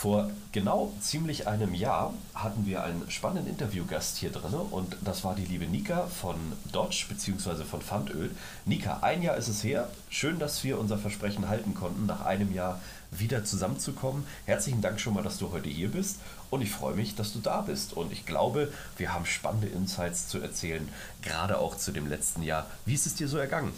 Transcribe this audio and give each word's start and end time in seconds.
Vor 0.00 0.30
genau 0.52 0.94
ziemlich 1.02 1.46
einem 1.46 1.74
Jahr 1.74 2.14
hatten 2.32 2.64
wir 2.64 2.82
einen 2.82 3.10
spannenden 3.10 3.52
Interviewgast 3.52 4.16
hier 4.16 4.32
drin 4.32 4.54
und 4.54 4.96
das 5.02 5.24
war 5.24 5.34
die 5.34 5.44
liebe 5.44 5.66
Nika 5.66 6.06
von 6.06 6.36
Dodge 6.72 7.04
bzw. 7.10 7.64
von 7.64 7.82
Pfandöl. 7.82 8.30
Nika, 8.64 9.00
ein 9.02 9.20
Jahr 9.20 9.36
ist 9.36 9.48
es 9.48 9.62
her. 9.62 9.90
Schön, 10.08 10.38
dass 10.38 10.64
wir 10.64 10.78
unser 10.78 10.96
Versprechen 10.96 11.50
halten 11.50 11.74
konnten, 11.74 12.06
nach 12.06 12.24
einem 12.24 12.54
Jahr 12.54 12.80
wieder 13.10 13.44
zusammenzukommen. 13.44 14.24
Herzlichen 14.46 14.80
Dank 14.80 15.00
schon 15.00 15.12
mal, 15.12 15.22
dass 15.22 15.36
du 15.36 15.52
heute 15.52 15.68
hier 15.68 15.90
bist 15.90 16.16
und 16.48 16.62
ich 16.62 16.70
freue 16.70 16.94
mich, 16.94 17.14
dass 17.14 17.34
du 17.34 17.40
da 17.40 17.60
bist. 17.60 17.92
Und 17.92 18.10
ich 18.10 18.24
glaube, 18.24 18.72
wir 18.96 19.12
haben 19.12 19.26
spannende 19.26 19.66
Insights 19.66 20.28
zu 20.28 20.40
erzählen, 20.40 20.88
gerade 21.20 21.58
auch 21.58 21.76
zu 21.76 21.92
dem 21.92 22.08
letzten 22.08 22.42
Jahr. 22.42 22.66
Wie 22.86 22.94
ist 22.94 23.04
es 23.04 23.16
dir 23.16 23.28
so 23.28 23.36
ergangen? 23.36 23.74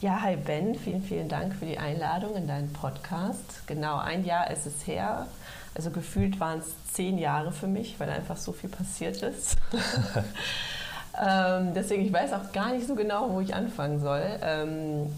Ja, 0.00 0.22
hi 0.22 0.36
Ben, 0.36 0.74
vielen, 0.76 1.02
vielen 1.02 1.28
Dank 1.28 1.54
für 1.54 1.66
die 1.66 1.78
Einladung 1.78 2.34
in 2.34 2.48
deinen 2.48 2.72
Podcast. 2.72 3.66
Genau, 3.66 3.98
ein 3.98 4.24
Jahr 4.24 4.50
ist 4.50 4.64
es 4.64 4.86
her. 4.86 5.26
Also 5.74 5.90
gefühlt 5.90 6.40
waren 6.40 6.60
es 6.60 6.74
zehn 6.92 7.18
Jahre 7.18 7.52
für 7.52 7.66
mich, 7.66 8.00
weil 8.00 8.08
einfach 8.08 8.36
so 8.36 8.52
viel 8.52 8.70
passiert 8.70 9.22
ist. 9.22 9.56
ähm, 11.22 11.74
deswegen, 11.74 12.06
ich 12.06 12.12
weiß 12.12 12.32
auch 12.32 12.50
gar 12.52 12.72
nicht 12.72 12.86
so 12.86 12.94
genau, 12.94 13.30
wo 13.30 13.40
ich 13.40 13.54
anfangen 13.54 14.00
soll, 14.00 14.22
ähm, 14.42 15.12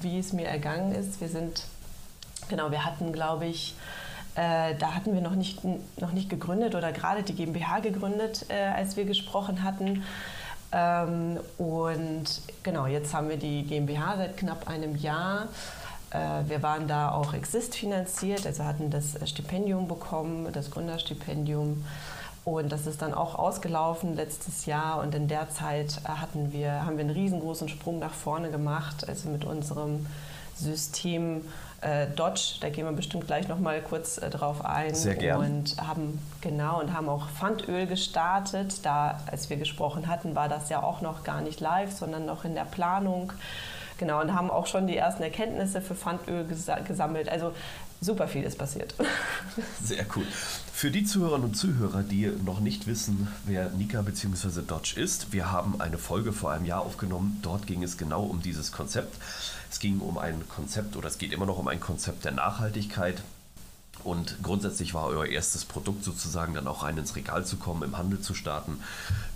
wie 0.00 0.18
es 0.18 0.32
mir 0.32 0.46
ergangen 0.46 0.94
ist. 0.94 1.20
Wir 1.20 1.28
sind, 1.28 1.64
genau, 2.48 2.70
wir 2.70 2.84
hatten, 2.84 3.12
glaube 3.12 3.46
ich, 3.46 3.74
äh, 4.38 4.76
da 4.76 4.94
hatten 4.94 5.14
wir 5.14 5.20
noch 5.20 5.34
nicht, 5.34 5.62
noch 6.00 6.12
nicht 6.12 6.30
gegründet 6.30 6.76
oder 6.76 6.92
gerade 6.92 7.24
die 7.24 7.34
GmbH 7.34 7.80
gegründet, 7.80 8.46
äh, 8.50 8.68
als 8.68 8.96
wir 8.96 9.04
gesprochen 9.04 9.64
hatten. 9.64 10.04
Ähm, 10.72 11.38
und 11.56 12.24
genau, 12.62 12.86
jetzt 12.86 13.14
haben 13.14 13.28
wir 13.28 13.36
die 13.36 13.64
GmbH 13.64 14.16
seit 14.16 14.36
knapp 14.36 14.68
einem 14.68 14.96
Jahr. 14.96 15.48
Äh, 16.10 16.48
wir 16.48 16.62
waren 16.62 16.88
da 16.88 17.10
auch 17.12 17.32
Exist 17.34 17.74
finanziert, 17.74 18.46
also 18.46 18.64
hatten 18.64 18.90
das 18.90 19.16
Stipendium 19.28 19.88
bekommen, 19.88 20.48
das 20.52 20.70
Gründerstipendium. 20.70 21.84
Und 22.44 22.72
das 22.72 22.86
ist 22.86 23.02
dann 23.02 23.12
auch 23.12 23.34
ausgelaufen 23.34 24.16
letztes 24.16 24.66
Jahr. 24.66 25.00
Und 25.00 25.14
in 25.14 25.28
der 25.28 25.50
Zeit 25.50 26.00
hatten 26.04 26.52
wir, 26.52 26.84
haben 26.86 26.96
wir 26.96 27.04
einen 27.04 27.14
riesengroßen 27.14 27.68
Sprung 27.68 27.98
nach 27.98 28.14
vorne 28.14 28.50
gemacht, 28.50 29.06
also 29.06 29.28
mit 29.28 29.44
unserem 29.44 30.06
System 30.54 31.38
äh, 31.38 31.67
Dodge, 32.16 32.58
da 32.60 32.70
gehen 32.70 32.86
wir 32.86 32.92
bestimmt 32.92 33.26
gleich 33.26 33.46
noch 33.46 33.60
mal 33.60 33.80
kurz 33.80 34.18
äh, 34.18 34.30
drauf 34.30 34.64
ein. 34.64 34.94
Sehr 34.94 35.14
gerne. 35.14 35.46
Und 35.46 35.76
haben 35.80 36.18
genau 36.40 36.80
und 36.80 36.92
haben 36.92 37.08
auch 37.08 37.28
Pfandöl 37.28 37.86
gestartet. 37.86 38.84
Da, 38.84 39.20
als 39.30 39.48
wir 39.48 39.56
gesprochen 39.56 40.08
hatten, 40.08 40.34
war 40.34 40.48
das 40.48 40.70
ja 40.70 40.82
auch 40.82 41.02
noch 41.02 41.22
gar 41.22 41.40
nicht 41.40 41.60
live, 41.60 41.92
sondern 41.92 42.26
noch 42.26 42.44
in 42.44 42.54
der 42.54 42.64
Planung. 42.64 43.32
Genau, 43.98 44.20
und 44.20 44.32
haben 44.32 44.50
auch 44.50 44.66
schon 44.66 44.86
die 44.86 44.96
ersten 44.96 45.22
Erkenntnisse 45.22 45.80
für 45.80 45.94
Pfandöl 45.94 46.44
ges 46.44 46.70
gesammelt. 46.84 47.28
Also 47.28 47.52
super 48.00 48.28
viel 48.28 48.42
ist 48.42 48.58
passiert. 48.58 48.94
Sehr 49.82 50.06
cool. 50.16 50.24
Für 50.72 50.90
die 50.90 51.04
Zuhörerinnen 51.04 51.48
und 51.48 51.54
Zuhörer, 51.54 52.02
die 52.02 52.30
noch 52.44 52.60
nicht 52.60 52.86
wissen, 52.86 53.28
wer 53.44 53.70
Nika 53.70 54.02
bzw. 54.02 54.62
Dodge 54.66 54.94
ist, 55.00 55.32
wir 55.32 55.50
haben 55.50 55.80
eine 55.80 55.98
Folge 55.98 56.32
vor 56.32 56.52
einem 56.52 56.64
Jahr 56.64 56.82
aufgenommen. 56.82 57.38
Dort 57.42 57.66
ging 57.66 57.82
es 57.82 57.96
genau 57.96 58.22
um 58.22 58.42
dieses 58.42 58.72
Konzept. 58.72 59.16
Es 59.70 59.80
ging 59.80 59.98
um 60.00 60.18
ein 60.18 60.48
Konzept 60.48 60.96
oder 60.96 61.08
es 61.08 61.18
geht 61.18 61.32
immer 61.32 61.46
noch 61.46 61.58
um 61.58 61.68
ein 61.68 61.80
Konzept 61.80 62.24
der 62.24 62.32
Nachhaltigkeit. 62.32 63.22
Und 64.04 64.36
grundsätzlich 64.42 64.94
war 64.94 65.06
euer 65.06 65.26
erstes 65.26 65.64
Produkt 65.64 66.04
sozusagen 66.04 66.54
dann 66.54 66.68
auch 66.68 66.84
rein 66.84 66.96
ins 66.96 67.16
Regal 67.16 67.44
zu 67.44 67.56
kommen, 67.56 67.82
im 67.82 67.98
Handel 67.98 68.20
zu 68.20 68.32
starten, 68.34 68.80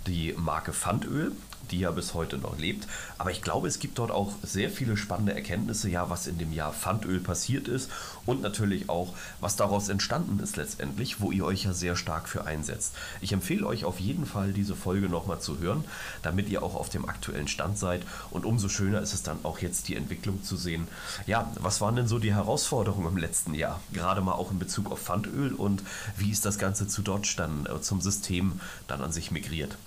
die 0.07 0.33
Marke 0.37 0.71
Pfandöl 0.71 1.33
die 1.71 1.79
ja 1.79 1.91
bis 1.91 2.13
heute 2.13 2.37
noch 2.37 2.57
lebt. 2.57 2.87
Aber 3.17 3.31
ich 3.31 3.41
glaube, 3.41 3.67
es 3.67 3.79
gibt 3.79 3.99
dort 3.99 4.11
auch 4.11 4.33
sehr 4.43 4.69
viele 4.69 4.97
spannende 4.97 5.33
Erkenntnisse, 5.33 5.89
ja, 5.89 6.09
was 6.09 6.27
in 6.27 6.37
dem 6.37 6.53
Jahr 6.53 6.73
Pfandöl 6.73 7.19
passiert 7.19 7.67
ist 7.67 7.89
und 8.25 8.41
natürlich 8.41 8.89
auch, 8.89 9.13
was 9.39 9.55
daraus 9.55 9.89
entstanden 9.89 10.39
ist 10.39 10.57
letztendlich, 10.57 11.21
wo 11.21 11.31
ihr 11.31 11.45
euch 11.45 11.65
ja 11.65 11.73
sehr 11.73 11.95
stark 11.95 12.27
für 12.27 12.45
einsetzt. 12.45 12.93
Ich 13.21 13.33
empfehle 13.33 13.65
euch 13.65 13.85
auf 13.85 13.99
jeden 13.99 14.25
Fall, 14.25 14.53
diese 14.53 14.75
Folge 14.75 15.09
nochmal 15.09 15.39
zu 15.39 15.59
hören, 15.59 15.83
damit 16.21 16.49
ihr 16.49 16.63
auch 16.63 16.75
auf 16.75 16.89
dem 16.89 17.07
aktuellen 17.07 17.47
Stand 17.47 17.77
seid. 17.77 18.03
Und 18.31 18.45
umso 18.45 18.69
schöner 18.69 19.01
ist 19.01 19.13
es 19.13 19.23
dann 19.23 19.39
auch 19.43 19.59
jetzt 19.59 19.87
die 19.87 19.95
Entwicklung 19.95 20.43
zu 20.43 20.57
sehen. 20.57 20.87
Ja, 21.25 21.51
was 21.59 21.81
waren 21.81 21.95
denn 21.95 22.07
so 22.07 22.19
die 22.19 22.33
Herausforderungen 22.33 23.07
im 23.07 23.17
letzten 23.17 23.53
Jahr? 23.53 23.79
Gerade 23.93 24.21
mal 24.21 24.33
auch 24.33 24.51
in 24.51 24.59
Bezug 24.59 24.91
auf 24.91 24.99
Pfandöl 24.99 25.53
und 25.53 25.83
wie 26.17 26.31
ist 26.31 26.45
das 26.45 26.57
Ganze 26.57 26.87
zu 26.87 27.01
Dodge 27.01 27.33
dann 27.37 27.65
äh, 27.65 27.81
zum 27.81 28.01
System 28.01 28.59
dann 28.87 29.01
an 29.01 29.11
sich 29.11 29.31
migriert? 29.31 29.77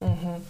Mhm. 0.00 0.42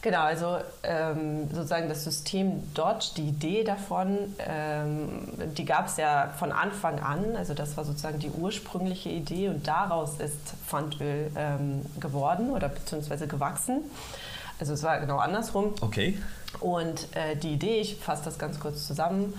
Genau, 0.00 0.20
also 0.20 0.58
ähm, 0.84 1.48
sozusagen 1.52 1.88
das 1.88 2.04
System 2.04 2.72
Dodge, 2.72 3.10
die 3.16 3.28
Idee 3.28 3.64
davon, 3.64 4.34
ähm, 4.38 5.08
die 5.56 5.64
gab 5.64 5.88
es 5.88 5.96
ja 5.96 6.32
von 6.38 6.52
Anfang 6.52 7.00
an. 7.00 7.34
Also 7.36 7.52
das 7.52 7.76
war 7.76 7.84
sozusagen 7.84 8.20
die 8.20 8.30
ursprüngliche 8.30 9.08
Idee 9.08 9.48
und 9.48 9.66
daraus 9.66 10.20
ist 10.20 10.38
Pfandöl 10.66 11.32
ähm, 11.36 11.84
geworden 11.98 12.50
oder 12.50 12.68
beziehungsweise 12.68 13.26
gewachsen. 13.26 13.82
Also 14.60 14.72
es 14.74 14.82
war 14.84 15.00
genau 15.00 15.18
andersrum. 15.18 15.74
Okay. 15.80 16.16
Und 16.60 17.14
äh, 17.16 17.36
die 17.36 17.54
Idee, 17.54 17.80
ich 17.80 17.96
fasse 17.96 18.24
das 18.24 18.38
ganz 18.38 18.60
kurz 18.60 18.86
zusammen, 18.86 19.34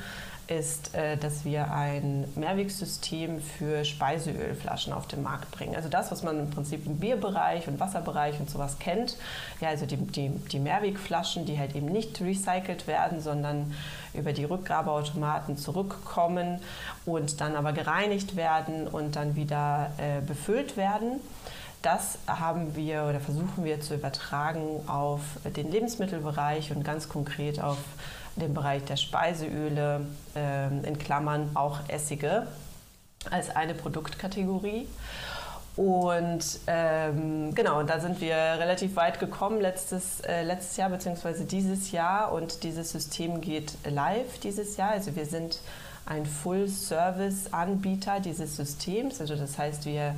ist, 0.50 0.96
äh, 0.96 1.18
dass 1.18 1.46
wir 1.46 1.72
ein 1.72 2.26
Mehrwegsystem 2.36 3.40
für 3.40 3.86
Speiseölflaschen 3.86 4.94
auf 4.94 5.08
den 5.08 5.22
Markt 5.22 5.52
bringen. 5.52 5.76
Also 5.76 5.90
das, 5.90 6.12
was 6.12 6.24
man 6.24 6.40
im 6.40 6.50
Prinzip 6.50 6.86
im 6.86 6.98
Bierbereich 6.98 7.68
und 7.68 7.80
Wasserbereich 7.80 8.40
und 8.40 8.50
sowas 8.50 8.80
kennt. 8.80 9.18
Ja, 9.62 9.70
also 9.70 9.86
die, 9.86 9.98
die, 9.98 10.30
die 10.30 10.60
Mehrwegflaschen, 10.60 11.46
die 11.46 11.60
halt 11.60 11.76
eben 11.76 11.88
nicht 11.88 12.20
recycelt 12.22 12.88
werden, 12.88 13.22
sondern 13.22 13.74
über 14.14 14.34
die 14.34 14.46
Rückgabeautomaten 14.46 15.58
zurückkommen 15.58 16.60
und 17.06 17.42
dann 17.42 17.56
aber 17.56 17.74
gereinigt 17.74 18.36
werden 18.36 18.88
und 18.88 19.16
dann 19.16 19.36
wieder 19.36 19.92
äh, 19.98 20.22
befüllt 20.22 20.78
werden. 20.78 21.20
Das 21.82 22.18
haben 22.28 22.76
wir 22.76 23.06
oder 23.10 23.22
versuchen 23.22 23.64
wir 23.64 23.80
zu 23.80 23.96
übertragen 23.96 24.82
auf 24.88 25.22
den 25.56 25.72
Lebensmittelbereich 25.72 26.72
und 26.76 26.84
ganz 26.84 27.08
konkret 27.08 27.62
auf 27.62 27.78
den 28.40 28.54
Bereich 28.54 28.84
der 28.86 28.98
Speiseöle, 28.98 30.06
äh, 30.36 30.68
in 30.88 30.98
Klammern 30.98 31.52
auch 31.54 31.80
Essige, 31.88 32.48
als 33.30 33.56
eine 33.56 33.74
Produktkategorie. 33.74 34.88
Und 35.76 36.60
ähm, 36.68 37.56
genau, 37.56 37.84
da 37.84 38.00
sind 38.00 38.20
wir 38.20 38.36
relativ 38.36 38.98
weit 38.98 39.20
gekommen 39.20 39.62
letztes, 39.62 40.20
äh, 40.22 40.44
letztes 40.44 40.76
Jahr 40.76 40.90
bzw. 40.90 41.46
dieses 41.46 41.92
Jahr 41.92 42.34
und 42.34 42.64
dieses 42.64 42.92
System 42.92 43.40
geht 43.40 43.74
live 43.90 44.40
dieses 44.40 44.76
Jahr. 44.76 44.92
Also 44.92 45.16
wir 45.16 45.26
sind 45.26 45.62
ein 46.06 46.26
Full-Service-Anbieter 46.26 48.20
dieses 48.20 48.58
Systems. 48.58 49.22
Also 49.22 49.36
das 49.36 49.58
heißt, 49.58 49.86
wir 49.86 50.16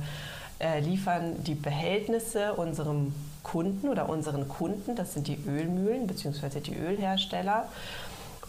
äh, 0.58 0.80
liefern 0.80 1.44
die 1.44 1.54
Behältnisse 1.54 2.54
unserem 2.54 3.14
Kunden 3.42 3.88
oder 3.88 4.08
unseren 4.08 4.48
Kunden, 4.48 4.96
das 4.96 5.14
sind 5.14 5.26
die 5.26 5.38
Ölmühlen 5.46 6.06
bzw. 6.06 6.60
die 6.60 6.76
Ölhersteller 6.76 7.68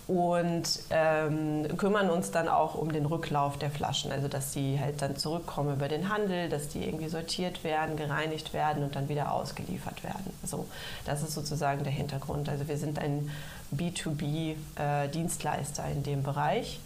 und 0.07 0.79
ähm, 0.89 1.77
kümmern 1.77 2.09
uns 2.09 2.31
dann 2.31 2.49
auch 2.49 2.75
um 2.75 2.91
den 2.91 3.05
Rücklauf 3.05 3.57
der 3.57 3.71
Flaschen, 3.71 4.11
also 4.11 4.27
dass 4.27 4.51
die 4.51 4.77
halt 4.79 5.01
dann 5.01 5.15
zurückkommen 5.15 5.75
über 5.75 5.87
den 5.87 6.09
Handel, 6.09 6.49
dass 6.49 6.67
die 6.67 6.85
irgendwie 6.85 7.07
sortiert 7.07 7.63
werden, 7.63 7.95
gereinigt 7.95 8.53
werden 8.53 8.83
und 8.83 8.97
dann 8.97 9.07
wieder 9.07 9.31
ausgeliefert 9.31 10.03
werden. 10.03 10.33
So, 10.43 10.67
das 11.05 11.23
ist 11.23 11.33
sozusagen 11.33 11.83
der 11.83 11.93
Hintergrund. 11.93 12.49
Also 12.49 12.67
wir 12.67 12.77
sind 12.77 12.99
ein 12.99 13.31
B2B-Dienstleister 13.75 15.85
äh, 15.85 15.93
in 15.93 16.03
dem 16.03 16.23
Bereich. 16.23 16.81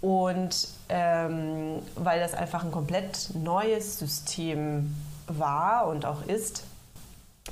Und 0.00 0.68
ähm, 0.88 1.82
weil 1.94 2.20
das 2.20 2.32
einfach 2.34 2.64
ein 2.64 2.70
komplett 2.70 3.30
neues 3.34 3.98
System 3.98 4.94
war 5.26 5.88
und 5.88 6.04
auch 6.04 6.24
ist, 6.26 6.64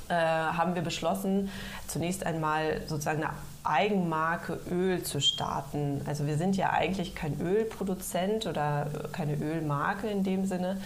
äh, 0.09 0.13
haben 0.15 0.73
wir 0.73 0.81
beschlossen, 0.81 1.51
zunächst 1.87 2.25
einmal 2.25 2.81
sozusagen 2.87 3.23
eine 3.23 3.33
Eigenmarke 3.63 4.59
Öl 4.69 5.03
zu 5.03 5.21
starten. 5.21 6.01
Also 6.05 6.25
wir 6.25 6.37
sind 6.37 6.57
ja 6.57 6.71
eigentlich 6.71 7.13
kein 7.13 7.39
Ölproduzent 7.39 8.47
oder 8.47 8.87
keine 9.11 9.35
Ölmarke 9.35 10.07
in 10.07 10.23
dem 10.23 10.45
Sinne, 10.45 10.81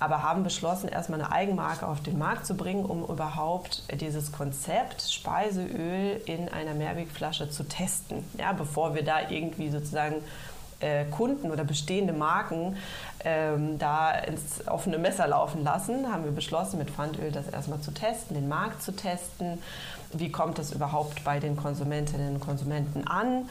aber 0.00 0.22
haben 0.24 0.42
beschlossen, 0.42 0.88
erstmal 0.88 1.20
eine 1.20 1.30
Eigenmarke 1.30 1.86
auf 1.86 2.02
den 2.02 2.18
Markt 2.18 2.44
zu 2.44 2.56
bringen, 2.56 2.84
um 2.84 3.04
überhaupt 3.04 3.84
dieses 4.00 4.32
Konzept 4.32 5.02
Speiseöl 5.02 6.20
in 6.26 6.48
einer 6.48 6.74
Mehrwegflasche 6.74 7.50
zu 7.50 7.62
testen, 7.64 8.24
ja, 8.36 8.52
bevor 8.52 8.94
wir 8.94 9.04
da 9.04 9.30
irgendwie 9.30 9.70
sozusagen 9.70 10.16
äh, 10.80 11.04
Kunden 11.04 11.50
oder 11.50 11.64
bestehende 11.64 12.12
Marken 12.12 12.76
ähm, 13.24 13.78
da 13.78 14.12
ins 14.12 14.66
offene 14.66 14.98
Messer 14.98 15.28
laufen 15.28 15.62
lassen, 15.62 16.12
haben 16.12 16.24
wir 16.24 16.32
beschlossen, 16.32 16.78
mit 16.78 16.90
Pfandöl 16.90 17.30
das 17.30 17.48
erstmal 17.48 17.80
zu 17.80 17.92
testen, 17.92 18.34
den 18.34 18.48
Markt 18.48 18.82
zu 18.82 18.92
testen. 18.92 19.58
Wie 20.12 20.32
kommt 20.32 20.58
das 20.58 20.72
überhaupt 20.72 21.22
bei 21.22 21.38
den 21.38 21.56
Konsumentinnen 21.56 22.34
und 22.34 22.40
Konsumenten 22.40 23.06
an? 23.06 23.48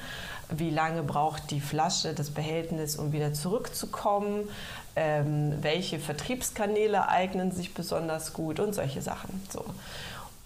Wie 0.49 0.71
lange 0.71 1.03
braucht 1.03 1.51
die 1.51 1.61
Flasche, 1.61 2.13
das 2.13 2.31
Behältnis, 2.31 2.95
um 2.95 3.11
wieder 3.11 3.33
zurückzukommen? 3.33 4.49
Ähm, 4.95 5.53
welche 5.61 5.99
Vertriebskanäle 5.99 7.07
eignen 7.07 7.51
sich 7.51 7.73
besonders 7.73 8.33
gut 8.33 8.59
und 8.59 8.73
solche 8.73 9.01
Sachen. 9.01 9.41
So. 9.49 9.63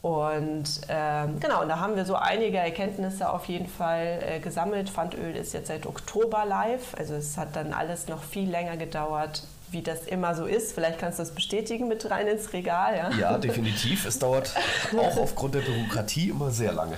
Und 0.04 0.82
ähm, 0.90 1.40
genau, 1.40 1.62
und 1.62 1.70
da 1.70 1.80
haben 1.80 1.96
wir 1.96 2.04
so 2.04 2.16
einige 2.16 2.58
Erkenntnisse 2.58 3.30
auf 3.30 3.46
jeden 3.46 3.68
Fall 3.68 4.20
äh, 4.22 4.40
gesammelt. 4.42 4.90
Pfandöl 4.90 5.34
ist 5.34 5.54
jetzt 5.54 5.70
seit 5.70 5.86
Oktober 5.86 6.44
live, 6.44 6.94
also 6.98 7.14
es 7.14 7.38
hat 7.38 7.56
dann 7.56 7.72
alles 7.72 8.10
noch 8.10 8.22
viel 8.22 8.50
länger 8.50 8.76
gedauert, 8.76 9.44
wie 9.72 9.82
das 9.82 10.06
immer 10.06 10.36
so 10.36 10.46
ist. 10.46 10.74
Vielleicht 10.74 11.00
kannst 11.00 11.20
du 11.20 11.24
das 11.24 11.34
bestätigen 11.34 11.88
mit 11.88 12.12
rein 12.12 12.28
ins 12.28 12.52
Regal. 12.52 12.98
Ja, 12.98 13.12
ja 13.12 13.38
definitiv. 13.38 14.06
Es 14.06 14.20
dauert 14.20 14.54
auch 14.98 15.18
aufgrund 15.20 15.56
der 15.56 15.62
Bürokratie 15.62 16.32
immer 16.32 16.52
sehr 16.52 16.74
lange. 16.74 16.98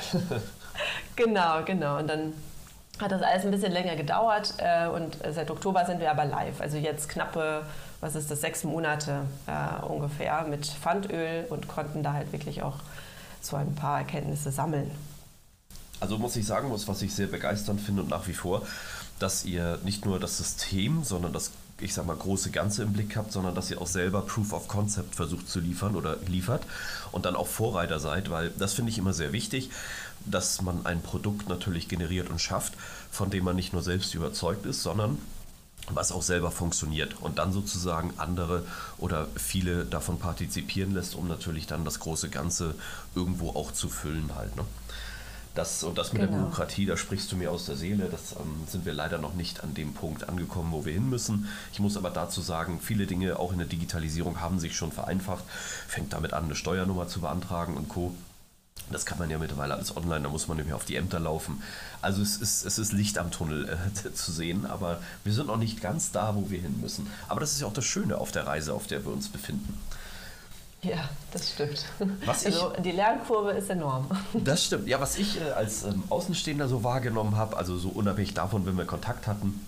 genau, 1.16 1.64
genau. 1.64 2.00
Und 2.00 2.08
dann 2.08 2.34
hat 3.00 3.12
das 3.12 3.22
alles 3.22 3.46
ein 3.46 3.52
bisschen 3.52 3.72
länger 3.72 3.96
gedauert 3.96 4.56
äh, 4.58 4.88
und 4.88 5.20
seit 5.30 5.52
Oktober 5.52 5.86
sind 5.86 6.00
wir 6.00 6.10
aber 6.10 6.26
live. 6.26 6.60
Also 6.60 6.78
jetzt 6.78 7.08
knappe 7.08 7.68
was 8.06 8.14
ist 8.14 8.30
das, 8.30 8.42
sechs 8.42 8.64
Monate 8.64 9.22
äh, 9.48 9.84
ungefähr 9.84 10.46
mit 10.48 10.68
Pfandöl 10.68 11.48
und 11.50 11.68
konnten 11.68 12.04
da 12.04 12.14
halt 12.14 12.32
wirklich 12.32 12.62
auch 12.62 12.78
so 13.42 13.56
ein 13.56 13.74
paar 13.74 13.98
Erkenntnisse 13.98 14.52
sammeln. 14.52 14.92
Also 16.00 16.20
muss 16.20 16.36
ich 16.36 16.46
sagen, 16.46 16.72
was 16.72 17.02
ich 17.02 17.16
sehr 17.16 17.26
begeisternd 17.26 17.82
finde 17.82 18.04
und 18.04 18.10
nach 18.10 18.28
wie 18.28 18.34
vor, 18.34 18.62
dass 19.18 19.44
ihr 19.44 19.80
nicht 19.84 20.06
nur 20.06 20.20
das 20.20 20.38
System, 20.38 21.04
sondern 21.04 21.34
das 21.34 21.52
ich 21.82 21.94
sag 21.94 22.06
mal, 22.06 22.16
große 22.16 22.52
Ganze 22.52 22.84
im 22.84 22.94
Blick 22.94 23.18
habt, 23.18 23.34
sondern 23.34 23.54
dass 23.54 23.70
ihr 23.70 23.82
auch 23.82 23.88
selber 23.88 24.22
Proof 24.22 24.54
of 24.54 24.70
Concept 24.70 25.14
versucht 25.16 25.50
zu 25.50 25.60
liefern 25.60 25.96
oder 25.96 26.16
liefert 26.28 26.64
und 27.12 27.26
dann 27.26 27.36
auch 27.36 27.48
Vorreiter 27.48 28.00
seid, 28.00 28.30
weil 28.30 28.52
das 28.52 28.74
finde 28.74 28.92
ich 28.92 28.98
immer 28.98 29.12
sehr 29.12 29.34
wichtig, 29.34 29.72
dass 30.26 30.62
man 30.62 30.86
ein 30.86 31.02
Produkt 31.02 31.50
natürlich 31.50 31.90
generiert 31.90 32.30
und 32.30 32.40
schafft, 32.40 32.76
von 33.12 33.30
dem 33.30 33.44
man 33.44 33.58
nicht 33.58 33.74
nur 33.74 33.82
selbst 33.82 34.14
überzeugt 34.14 34.66
ist, 34.66 34.84
sondern 34.84 35.18
was 35.90 36.12
auch 36.12 36.24
selber 36.24 36.52
funktioniert 36.52 37.16
und 37.22 37.38
dann 37.38 37.52
sozusagen 37.52 38.14
andere 38.18 38.64
oder 38.98 39.28
viele 39.36 39.86
davon 39.86 40.20
partizipieren 40.20 40.94
lässt, 40.94 41.16
um 41.16 41.28
natürlich 41.28 41.68
dann 41.68 41.86
das 41.86 42.00
große 42.00 42.30
Ganze 42.30 42.76
irgendwo 43.14 43.52
auch 43.52 43.72
zu 43.72 43.90
füllen 43.90 44.32
halt. 44.36 44.56
Ne? 44.56 44.64
Das, 45.56 45.84
und 45.84 45.98
das 45.98 46.12
mit 46.12 46.22
genau. 46.22 46.34
der 46.34 46.40
Bürokratie, 46.40 46.86
da 46.86 46.98
sprichst 46.98 47.32
du 47.32 47.38
mir 47.38 47.50
aus 47.50 47.66
der 47.66 47.78
Seele. 47.78 48.10
Das 48.12 48.34
ähm, 48.34 48.68
sind 48.68 48.86
wir 48.86 48.94
leider 48.94 49.18
noch 49.18 49.36
nicht 49.36 49.64
an 49.64 49.74
dem 49.74 49.94
Punkt 49.94 50.28
angekommen, 50.28 50.74
wo 50.74 50.84
wir 50.84 50.92
hin 50.92 51.10
müssen. 51.10 51.48
Ich 51.72 51.80
muss 51.80 51.96
aber 51.96 52.10
dazu 52.10 52.42
sagen, 52.42 52.82
viele 52.82 53.08
Dinge 53.08 53.40
auch 53.40 53.54
in 53.54 53.60
der 53.60 53.68
Digitalisierung 53.68 54.42
haben 54.42 54.60
sich 54.60 54.76
schon 54.76 54.92
vereinfacht. 54.92 55.46
Fängt 55.88 56.12
damit 56.12 56.34
an, 56.34 56.46
eine 56.46 56.56
Steuernummer 56.56 57.08
zu 57.08 57.22
beantragen 57.22 57.78
und 57.78 57.88
Co. 57.88 58.14
Das 58.92 59.06
kann 59.06 59.18
man 59.18 59.30
ja 59.30 59.38
mittlerweile 59.38 59.74
alles 59.74 59.96
online, 59.98 60.22
da 60.22 60.30
muss 60.30 60.48
man 60.48 60.58
nämlich 60.58 60.74
auf 60.74 60.86
die 60.86 60.96
Ämter 60.96 61.20
laufen. 61.20 61.62
Also 62.02 62.22
es 62.22 62.38
ist, 62.38 62.66
es 62.66 62.78
ist 62.78 62.94
Licht 62.94 63.18
am 63.18 63.32
Tunnel 63.32 63.68
äh, 63.68 64.14
zu 64.14 64.32
sehen, 64.32 64.66
aber 64.66 65.00
wir 65.24 65.34
sind 65.34 65.48
noch 65.48 65.58
nicht 65.58 65.82
ganz 65.82 66.12
da, 66.12 66.36
wo 66.36 66.50
wir 66.50 66.60
hin 66.60 66.80
müssen. 66.82 67.10
Aber 67.28 67.40
das 67.40 67.52
ist 67.52 67.62
ja 67.62 67.68
auch 67.68 67.74
das 67.74 67.86
Schöne 67.86 68.18
auf 68.18 68.32
der 68.32 68.46
Reise, 68.46 68.74
auf 68.74 68.86
der 68.88 69.04
wir 69.04 69.12
uns 69.12 69.30
befinden. 69.30 69.78
Ja, 70.84 71.10
das 71.32 71.52
stimmt. 71.52 71.84
Was 72.26 72.46
also 72.46 72.74
ich, 72.76 72.84
die 72.84 72.92
Lernkurve 72.92 73.52
ist 73.52 73.72
enorm. 73.72 74.08
Das 74.34 74.66
stimmt. 74.66 74.88
Ja, 74.88 75.02
was 75.02 75.18
ich 75.18 75.42
äh, 75.42 75.52
als 75.52 75.84
ähm, 75.84 76.04
Außenstehender 76.10 76.68
so 76.68 76.84
wahrgenommen 76.84 77.36
habe, 77.36 77.58
also 77.58 77.78
so 77.78 77.90
unabhängig 77.90 78.36
davon, 78.36 78.68
wenn 78.68 78.78
wir 78.78 78.86
Kontakt 78.86 79.26
hatten, 79.26 79.66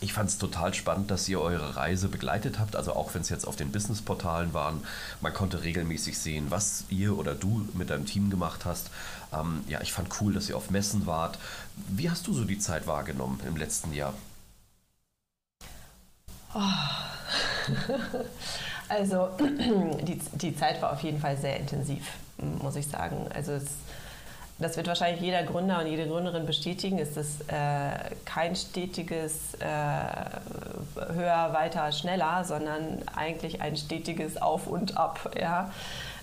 ich 0.00 0.12
fand 0.12 0.30
es 0.30 0.38
total 0.38 0.74
spannend, 0.74 1.10
dass 1.10 1.28
ihr 1.28 1.40
eure 1.40 1.76
Reise 1.76 2.08
begleitet 2.08 2.58
habt, 2.58 2.76
also 2.76 2.94
auch 2.94 3.14
wenn 3.14 3.22
es 3.22 3.28
jetzt 3.28 3.46
auf 3.46 3.56
den 3.56 3.72
Businessportalen 3.72 4.54
waren. 4.54 4.82
Man 5.20 5.34
konnte 5.34 5.64
regelmäßig 5.64 6.18
sehen, 6.18 6.46
was 6.50 6.84
ihr 6.88 7.18
oder 7.18 7.34
du 7.34 7.68
mit 7.74 7.90
deinem 7.90 8.06
Team 8.06 8.30
gemacht 8.30 8.64
hast. 8.64 8.90
Ähm, 9.32 9.64
ja, 9.68 9.80
ich 9.80 9.92
fand 9.92 10.08
cool, 10.20 10.32
dass 10.32 10.48
ihr 10.48 10.56
auf 10.56 10.70
Messen 10.70 11.06
wart. 11.06 11.38
Wie 11.88 12.10
hast 12.10 12.26
du 12.26 12.32
so 12.32 12.44
die 12.44 12.58
Zeit 12.58 12.86
wahrgenommen 12.86 13.40
im 13.46 13.56
letzten 13.56 13.92
Jahr? 13.92 14.14
Oh. 16.54 16.60
also 18.88 19.30
die, 20.02 20.20
die 20.32 20.56
Zeit 20.56 20.80
war 20.80 20.92
auf 20.92 21.02
jeden 21.02 21.20
Fall 21.20 21.36
sehr 21.36 21.58
intensiv, 21.58 22.04
muss 22.62 22.76
ich 22.76 22.86
sagen. 22.86 23.26
Also 23.34 23.52
es 23.52 23.64
das 24.58 24.76
wird 24.76 24.88
wahrscheinlich 24.88 25.20
jeder 25.20 25.44
Gründer 25.44 25.80
und 25.80 25.86
jede 25.86 26.06
Gründerin 26.08 26.44
bestätigen, 26.44 26.98
ist 26.98 27.16
es 27.16 27.40
äh, 27.42 28.14
kein 28.24 28.56
stetiges 28.56 29.54
äh, 29.60 31.12
höher, 31.14 31.52
weiter, 31.52 31.92
schneller, 31.92 32.44
sondern 32.44 33.02
eigentlich 33.14 33.62
ein 33.62 33.76
stetiges 33.76 34.40
Auf 34.40 34.66
und 34.66 34.96
Ab. 34.96 35.30
Ja? 35.38 35.70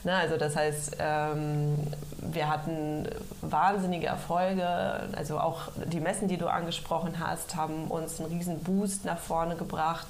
Na, 0.04 0.20
also 0.20 0.36
das 0.38 0.56
heißt, 0.56 0.98
ähm, 1.00 1.78
wir 2.20 2.50
hatten 2.50 3.08
wahnsinnige 3.42 4.08
Erfolge, 4.08 4.68
also 5.16 5.40
auch 5.40 5.70
die 5.86 6.02
Messen, 6.02 6.28
die 6.28 6.38
du 6.38 6.48
angesprochen 6.48 7.16
hast, 7.20 7.56
haben 7.56 7.86
uns 7.88 8.20
einen 8.20 8.30
riesen 8.30 8.60
Boost 8.60 9.06
nach 9.06 9.18
vorne 9.18 9.56
gebracht. 9.56 10.08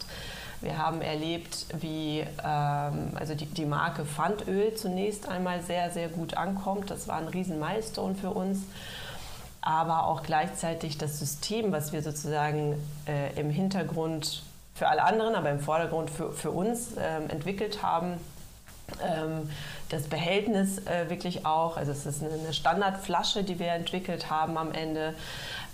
Wir 0.61 0.77
haben 0.77 1.01
erlebt, 1.01 1.65
wie 1.79 2.25
ähm, 2.43 3.11
also 3.15 3.35
die, 3.35 3.45
die 3.45 3.65
Marke 3.65 4.05
Pfandöl 4.05 4.73
zunächst 4.75 5.27
einmal 5.27 5.61
sehr, 5.61 5.91
sehr 5.91 6.09
gut 6.09 6.35
ankommt. 6.35 6.91
Das 6.91 7.07
war 7.07 7.17
ein 7.17 7.27
riesen 7.27 7.59
Milestone 7.59 8.15
für 8.15 8.29
uns. 8.29 8.59
Aber 9.61 10.05
auch 10.05 10.23
gleichzeitig 10.23 10.97
das 10.97 11.19
System, 11.19 11.71
was 11.71 11.91
wir 11.91 12.03
sozusagen 12.03 12.75
äh, 13.07 13.39
im 13.39 13.49
Hintergrund 13.49 14.43
für 14.75 14.87
alle 14.87 15.03
anderen, 15.03 15.35
aber 15.35 15.49
im 15.49 15.59
Vordergrund 15.59 16.11
für, 16.11 16.31
für 16.31 16.51
uns 16.51 16.91
ähm, 16.99 17.29
entwickelt 17.29 17.81
haben, 17.81 18.19
ähm, 19.03 19.49
das 19.89 20.03
Behältnis 20.03 20.79
äh, 20.85 21.09
wirklich 21.09 21.45
auch, 21.45 21.77
also 21.77 21.91
es 21.91 22.05
ist 22.05 22.23
eine 22.23 22.53
Standardflasche, 22.53 23.43
die 23.43 23.59
wir 23.59 23.71
entwickelt 23.71 24.29
haben 24.29 24.57
am 24.57 24.71
Ende, 24.71 25.15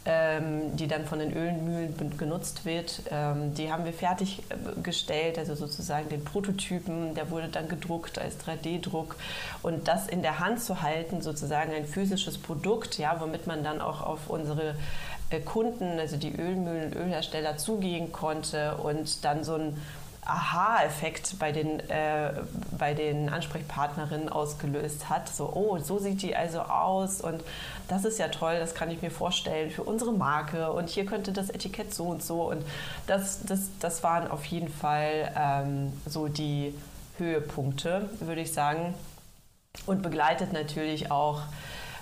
ähm, 0.05 0.75
die 0.75 0.87
dann 0.87 1.05
von 1.05 1.19
den 1.19 1.31
Ölmühlen 1.31 2.17
genutzt 2.17 2.65
wird. 2.65 3.03
Ähm, 3.11 3.53
die 3.53 3.71
haben 3.71 3.85
wir 3.85 3.93
fertiggestellt, 3.93 5.37
also 5.37 5.53
sozusagen 5.53 6.09
den 6.09 6.23
Prototypen, 6.23 7.13
der 7.13 7.29
wurde 7.29 7.49
dann 7.49 7.67
gedruckt 7.67 8.17
als 8.17 8.39
3D-Druck 8.39 9.15
und 9.61 9.87
das 9.87 10.07
in 10.07 10.23
der 10.23 10.39
Hand 10.39 10.61
zu 10.61 10.81
halten, 10.81 11.21
sozusagen 11.21 11.71
ein 11.71 11.85
physisches 11.85 12.39
Produkt, 12.39 12.97
ja, 12.97 13.19
womit 13.19 13.45
man 13.45 13.63
dann 13.63 13.79
auch 13.79 14.01
auf 14.01 14.27
unsere 14.27 14.75
äh, 15.29 15.39
Kunden, 15.39 15.99
also 15.99 16.17
die 16.17 16.35
Ölmühlen, 16.35 16.93
Ölhersteller 16.93 17.57
zugehen 17.57 18.11
konnte 18.11 18.77
und 18.77 19.23
dann 19.23 19.43
so 19.43 19.53
ein 19.53 19.77
Aha-Effekt 20.23 21.39
bei 21.39 21.51
den, 21.51 21.79
äh, 21.89 22.33
bei 22.77 22.93
den 22.93 23.29
Ansprechpartnerinnen 23.29 24.29
ausgelöst 24.29 25.09
hat. 25.09 25.27
So, 25.29 25.51
oh, 25.53 25.79
so 25.79 25.97
sieht 25.97 26.21
die 26.21 26.35
also 26.35 26.61
aus 26.61 27.21
und 27.21 27.43
das 27.87 28.05
ist 28.05 28.19
ja 28.19 28.27
toll, 28.27 28.57
das 28.59 28.75
kann 28.75 28.91
ich 28.91 29.01
mir 29.01 29.09
vorstellen 29.09 29.71
für 29.71 29.83
unsere 29.83 30.13
Marke 30.13 30.71
und 30.71 30.89
hier 30.89 31.05
könnte 31.05 31.31
das 31.31 31.49
Etikett 31.49 31.93
so 31.93 32.05
und 32.05 32.23
so. 32.23 32.49
Und 32.49 32.63
das, 33.07 33.43
das, 33.45 33.69
das 33.79 34.03
waren 34.03 34.29
auf 34.29 34.45
jeden 34.45 34.69
Fall 34.69 35.31
ähm, 35.35 35.93
so 36.05 36.27
die 36.27 36.75
Höhepunkte, 37.17 38.09
würde 38.19 38.41
ich 38.41 38.53
sagen. 38.53 38.93
Und 39.85 40.01
begleitet 40.03 40.53
natürlich 40.53 41.11
auch 41.11 41.41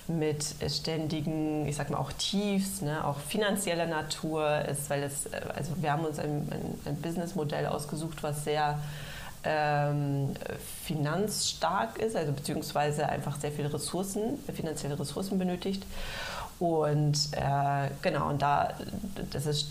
mit 0.09 0.55
ständigen, 0.67 1.67
ich 1.67 1.75
sag 1.75 1.89
mal 1.89 1.97
auch 1.97 2.11
Tiefs, 2.11 2.81
ne, 2.81 3.05
auch 3.05 3.17
finanzieller 3.17 3.85
Natur 3.85 4.65
ist, 4.65 4.89
weil 4.89 5.03
es, 5.03 5.27
also 5.55 5.73
wir 5.77 5.91
haben 5.91 6.05
uns 6.05 6.19
ein, 6.19 6.47
ein, 6.51 6.79
ein 6.85 6.95
Businessmodell 7.01 7.67
ausgesucht, 7.67 8.23
was 8.23 8.43
sehr 8.43 8.79
ähm, 9.43 10.31
finanzstark 10.85 11.99
ist, 11.99 12.15
also 12.15 12.31
beziehungsweise 12.33 13.07
einfach 13.07 13.39
sehr 13.39 13.51
viele 13.51 13.73
Ressourcen, 13.73 14.39
finanzielle 14.53 14.99
Ressourcen 14.99 15.39
benötigt. 15.39 15.83
Und 16.59 17.29
äh, 17.31 17.89
genau, 18.01 18.27
und 18.27 18.41
da, 18.41 18.73
das 19.31 19.45
ist, 19.45 19.69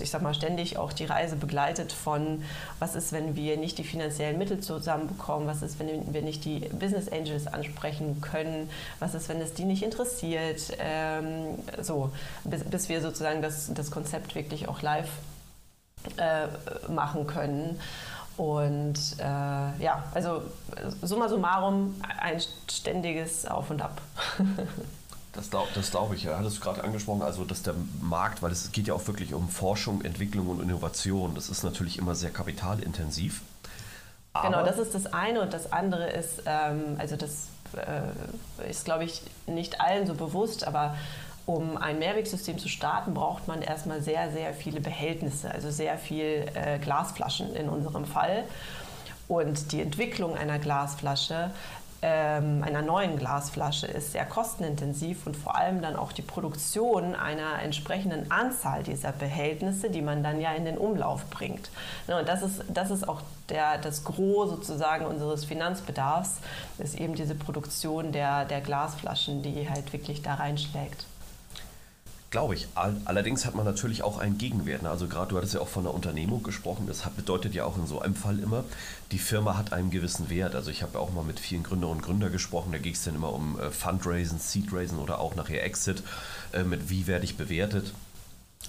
ich 0.00 0.08
sag 0.08 0.22
mal, 0.22 0.34
ständig 0.34 0.78
auch 0.78 0.92
die 0.92 1.04
Reise 1.04 1.34
begleitet 1.34 1.92
von, 1.92 2.44
was 2.78 2.94
ist, 2.94 3.10
wenn 3.10 3.34
wir 3.34 3.56
nicht 3.56 3.76
die 3.76 3.82
finanziellen 3.82 4.38
Mittel 4.38 4.60
zusammenbekommen, 4.60 5.48
was 5.48 5.62
ist, 5.62 5.80
wenn 5.80 6.14
wir 6.14 6.22
nicht 6.22 6.44
die 6.44 6.60
Business 6.60 7.08
Angels 7.08 7.48
ansprechen 7.48 8.20
können, 8.20 8.70
was 9.00 9.14
ist, 9.16 9.28
wenn 9.28 9.40
es 9.40 9.54
die 9.54 9.64
nicht 9.64 9.82
interessiert, 9.82 10.62
ähm, 10.78 11.58
so, 11.82 12.12
bis, 12.44 12.62
bis, 12.62 12.88
wir 12.88 13.00
sozusagen 13.02 13.42
das, 13.42 13.74
das 13.74 13.90
Konzept 13.90 14.36
wirklich 14.36 14.68
auch 14.68 14.80
live 14.80 15.10
äh, 16.18 16.46
machen 16.88 17.26
können. 17.26 17.80
Und 18.36 18.94
äh, 19.18 19.24
ja, 19.82 20.04
also 20.14 20.42
summa 21.02 21.28
summarum 21.28 22.00
ein 22.20 22.40
ständiges 22.70 23.44
Auf 23.44 23.70
und 23.70 23.82
Ab. 23.82 24.00
Das, 25.32 25.50
das 25.50 25.90
glaube 25.90 26.14
ich, 26.14 26.24
ja. 26.24 26.38
Hattest 26.38 26.56
du 26.56 26.60
gerade 26.60 26.82
angesprochen, 26.82 27.22
also 27.22 27.44
dass 27.44 27.62
der 27.62 27.74
Markt, 28.00 28.42
weil 28.42 28.50
es 28.50 28.72
geht 28.72 28.88
ja 28.88 28.94
auch 28.94 29.06
wirklich 29.06 29.34
um 29.34 29.48
Forschung, 29.48 30.02
Entwicklung 30.02 30.48
und 30.48 30.60
Innovation, 30.62 31.34
das 31.34 31.48
ist 31.48 31.62
natürlich 31.62 31.98
immer 31.98 32.14
sehr 32.14 32.30
kapitalintensiv. 32.30 33.42
genau, 34.42 34.64
das 34.64 34.78
ist 34.78 34.94
das 34.94 35.06
eine 35.06 35.42
und 35.42 35.52
das 35.52 35.72
andere 35.72 36.10
ist, 36.10 36.42
ähm, 36.46 36.96
also 36.98 37.16
das 37.16 37.48
äh, 37.76 38.70
ist, 38.70 38.84
glaube 38.84 39.04
ich, 39.04 39.22
nicht 39.46 39.80
allen 39.80 40.06
so 40.06 40.14
bewusst, 40.14 40.66
aber 40.66 40.96
um 41.48 41.78
ein 41.78 41.98
Mehrwegsystem 41.98 42.58
zu 42.58 42.68
starten, 42.68 43.14
braucht 43.14 43.48
man 43.48 43.62
erstmal 43.62 44.02
sehr, 44.02 44.30
sehr 44.30 44.52
viele 44.52 44.80
Behältnisse, 44.80 45.50
also 45.50 45.70
sehr 45.70 45.96
viel 45.96 46.44
äh, 46.54 46.78
Glasflaschen 46.78 47.54
in 47.54 47.70
unserem 47.70 48.04
Fall. 48.04 48.44
Und 49.28 49.72
die 49.72 49.80
Entwicklung 49.80 50.36
einer 50.36 50.58
Glasflasche 50.58 51.50
ähm, 52.00 52.62
einer 52.62 52.82
neuen 52.82 53.18
Glasflasche 53.18 53.86
ist 53.86 54.12
sehr 54.12 54.24
kostenintensiv 54.24 55.26
und 55.26 55.36
vor 55.36 55.56
allem 55.56 55.82
dann 55.82 55.96
auch 55.96 56.12
die 56.12 56.22
Produktion 56.22 57.16
einer 57.16 57.60
entsprechenden 57.60 58.30
Anzahl 58.30 58.84
dieser 58.84 59.10
Behältnisse, 59.10 59.90
die 59.90 60.02
man 60.02 60.22
dann 60.22 60.40
ja 60.40 60.52
in 60.52 60.64
den 60.64 60.78
Umlauf 60.78 61.28
bringt. 61.30 61.70
Ja, 62.06 62.20
und 62.20 62.28
das 62.28 62.42
ist, 62.42 62.62
das 62.68 62.90
ist 62.90 63.08
auch 63.08 63.20
der, 63.48 63.78
das 63.78 64.04
Gros 64.04 64.50
sozusagen 64.50 65.06
unseres 65.06 65.44
Finanzbedarfs, 65.44 66.38
ist 66.78 67.00
eben 67.00 67.14
diese 67.14 67.34
Produktion 67.34 68.12
der, 68.12 68.44
der 68.44 68.60
Glasflaschen, 68.60 69.42
die 69.42 69.68
halt 69.68 69.92
wirklich 69.92 70.22
da 70.22 70.34
reinschlägt. 70.34 71.04
Glaube 72.30 72.54
ich. 72.54 72.68
Allerdings 72.74 73.46
hat 73.46 73.54
man 73.54 73.64
natürlich 73.64 74.02
auch 74.02 74.18
einen 74.18 74.36
Gegenwert. 74.36 74.82
Ne? 74.82 74.90
Also 74.90 75.08
gerade 75.08 75.30
du 75.30 75.38
hattest 75.38 75.54
ja 75.54 75.60
auch 75.60 75.68
von 75.68 75.86
einer 75.86 75.94
Unternehmung 75.94 76.42
gesprochen. 76.42 76.86
Das 76.86 77.00
bedeutet 77.16 77.54
ja 77.54 77.64
auch 77.64 77.78
in 77.78 77.86
so 77.86 78.02
einem 78.02 78.14
Fall 78.14 78.38
immer, 78.38 78.64
die 79.12 79.18
Firma 79.18 79.56
hat 79.56 79.72
einen 79.72 79.90
gewissen 79.90 80.28
Wert. 80.28 80.54
Also 80.54 80.70
ich 80.70 80.82
habe 80.82 80.98
auch 80.98 81.10
mal 81.10 81.24
mit 81.24 81.40
vielen 81.40 81.62
Gründerinnen 81.62 82.00
und 82.00 82.04
Gründern 82.04 82.30
gesprochen. 82.30 82.72
Da 82.72 82.78
ging 82.78 82.92
es 82.92 83.02
dann 83.02 83.14
immer 83.14 83.32
um 83.32 83.58
äh, 83.58 83.70
Fundraisen, 83.70 84.38
Seedraisen 84.38 84.98
oder 84.98 85.20
auch 85.20 85.36
nachher 85.36 85.64
Exit. 85.64 86.02
Äh, 86.52 86.64
mit 86.64 86.90
wie 86.90 87.06
werde 87.06 87.24
ich 87.24 87.38
bewertet? 87.38 87.94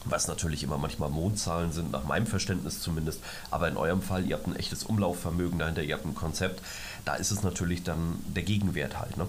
Was 0.05 0.29
natürlich 0.29 0.63
immer 0.63 0.77
manchmal 0.77 1.09
Mondzahlen 1.09 1.73
sind, 1.73 1.91
nach 1.91 2.05
meinem 2.05 2.27
Verständnis 2.27 2.79
zumindest. 2.79 3.19
Aber 3.51 3.67
in 3.67 3.75
eurem 3.75 4.01
Fall, 4.01 4.25
ihr 4.25 4.37
habt 4.37 4.47
ein 4.47 4.55
echtes 4.55 4.85
Umlaufvermögen 4.85 5.59
dahinter, 5.59 5.83
ihr 5.83 5.95
habt 5.95 6.05
ein 6.05 6.15
Konzept. 6.15 6.61
Da 7.03 7.15
ist 7.15 7.31
es 7.31 7.43
natürlich 7.43 7.83
dann 7.83 8.19
der 8.27 8.43
Gegenwert 8.43 8.97
halt. 8.97 9.17
Ne? 9.17 9.27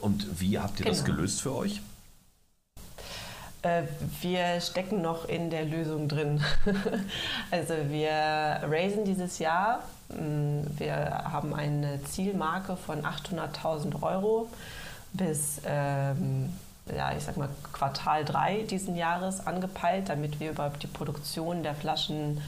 Und 0.00 0.38
wie 0.38 0.58
habt 0.58 0.80
ihr 0.80 0.84
genau. 0.84 0.96
das 0.96 1.06
gelöst 1.06 1.40
für 1.40 1.54
euch? 1.54 1.80
Äh, 3.62 3.82
wir 4.20 4.60
stecken 4.60 5.02
noch 5.02 5.28
in 5.28 5.50
der 5.50 5.64
Lösung 5.64 6.08
drin. 6.08 6.42
also 7.50 7.74
wir 7.88 8.10
raisen 8.10 9.04
dieses 9.04 9.38
Jahr. 9.38 9.80
Mm, 10.10 10.62
wir 10.76 11.24
haben 11.32 11.54
eine 11.54 12.02
Zielmarke 12.04 12.76
von 12.76 13.02
800.000 13.02 14.02
Euro 14.02 14.48
bis 15.12 15.60
ähm, 15.66 16.52
ja, 16.96 17.12
ich 17.16 17.24
sag 17.24 17.36
mal 17.36 17.48
Quartal 17.72 18.24
3 18.24 18.62
diesen 18.62 18.96
Jahres 18.96 19.46
angepeilt, 19.46 20.08
damit 20.08 20.40
wir 20.40 20.50
überhaupt 20.50 20.82
die 20.82 20.86
Produktion 20.86 21.62
der 21.62 21.74
Flaschen 21.74 22.40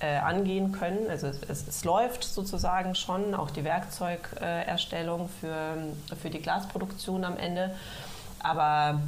äh, 0.00 0.16
angehen 0.16 0.72
können. 0.72 1.08
Also 1.08 1.28
es, 1.28 1.66
es, 1.66 1.84
läuft 1.84 2.24
sozusagen 2.24 2.94
schon, 2.94 3.34
auch 3.34 3.50
die 3.50 3.64
Werkzeugerstellung 3.64 5.28
für, 5.40 5.76
für 6.20 6.30
die 6.30 6.40
Glasproduktion 6.40 7.24
am 7.24 7.36
Ende. 7.36 7.74
Aber 8.40 9.00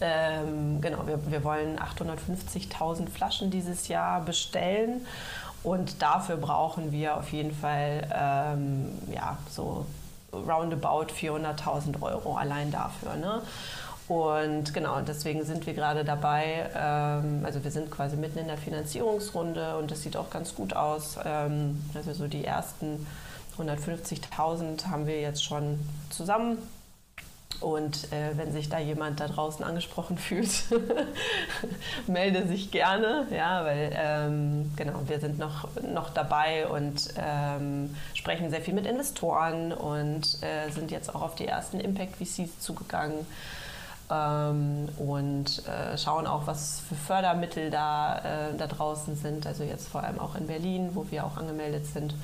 ähm, 0.00 0.80
genau, 0.80 1.06
wir, 1.06 1.18
wir 1.30 1.44
wollen 1.44 1.78
850.000 1.78 3.08
Flaschen 3.08 3.50
dieses 3.50 3.88
Jahr 3.88 4.20
bestellen 4.20 5.06
und 5.62 6.02
dafür 6.02 6.36
brauchen 6.36 6.92
wir 6.92 7.16
auf 7.16 7.32
jeden 7.32 7.54
Fall 7.54 8.08
ähm, 8.14 8.88
ja, 9.12 9.38
so 9.50 9.86
roundabout 10.32 11.06
400.000 11.06 12.00
Euro 12.02 12.36
allein 12.36 12.70
dafür. 12.70 13.16
Ne? 13.16 13.42
Und 14.08 14.72
genau, 14.72 15.00
deswegen 15.00 15.44
sind 15.44 15.66
wir 15.66 15.74
gerade 15.74 16.04
dabei, 16.04 16.70
ähm, 16.76 17.42
also 17.44 17.64
wir 17.64 17.72
sind 17.72 17.90
quasi 17.90 18.16
mitten 18.16 18.38
in 18.38 18.46
der 18.46 18.58
Finanzierungsrunde 18.58 19.76
und 19.78 19.90
das 19.90 20.02
sieht 20.02 20.16
auch 20.16 20.30
ganz 20.30 20.54
gut 20.54 20.76
aus. 20.76 21.18
Ähm, 21.24 21.82
also 21.94 22.12
so 22.12 22.28
die 22.28 22.44
ersten 22.44 23.04
150.000 23.58 24.86
haben 24.86 25.06
wir 25.06 25.20
jetzt 25.20 25.42
schon 25.42 25.80
zusammen 26.10 26.58
und 27.60 28.12
äh, 28.12 28.36
wenn 28.36 28.52
sich 28.52 28.68
da 28.68 28.78
jemand 28.78 29.20
da 29.20 29.28
draußen 29.28 29.64
angesprochen 29.64 30.18
fühlt, 30.18 30.50
melde 32.06 32.46
sich 32.46 32.70
gerne, 32.70 33.26
ja, 33.30 33.64
weil 33.64 33.90
ähm, 33.94 34.72
genau, 34.76 35.00
wir 35.06 35.20
sind 35.20 35.38
noch, 35.38 35.68
noch 35.82 36.10
dabei 36.10 36.66
und 36.68 37.08
ähm, 37.16 37.94
sprechen 38.14 38.50
sehr 38.50 38.60
viel 38.60 38.74
mit 38.74 38.86
Investoren 38.86 39.72
und 39.72 40.42
äh, 40.42 40.70
sind 40.70 40.90
jetzt 40.90 41.14
auch 41.14 41.22
auf 41.22 41.34
die 41.34 41.46
ersten 41.46 41.80
Impact 41.80 42.16
VCs 42.16 42.60
zugegangen 42.60 43.26
ähm, 44.10 44.88
und 44.98 45.62
äh, 45.66 45.98
schauen 45.98 46.26
auch, 46.26 46.46
was 46.46 46.80
für 46.88 46.94
Fördermittel 46.94 47.70
da, 47.70 48.18
äh, 48.18 48.56
da 48.56 48.66
draußen 48.66 49.16
sind, 49.16 49.46
also 49.46 49.64
jetzt 49.64 49.88
vor 49.88 50.02
allem 50.02 50.18
auch 50.18 50.36
in 50.36 50.46
Berlin, 50.46 50.90
wo 50.94 51.06
wir 51.10 51.24
auch 51.24 51.36
angemeldet 51.36 51.86
sind. 51.86 52.14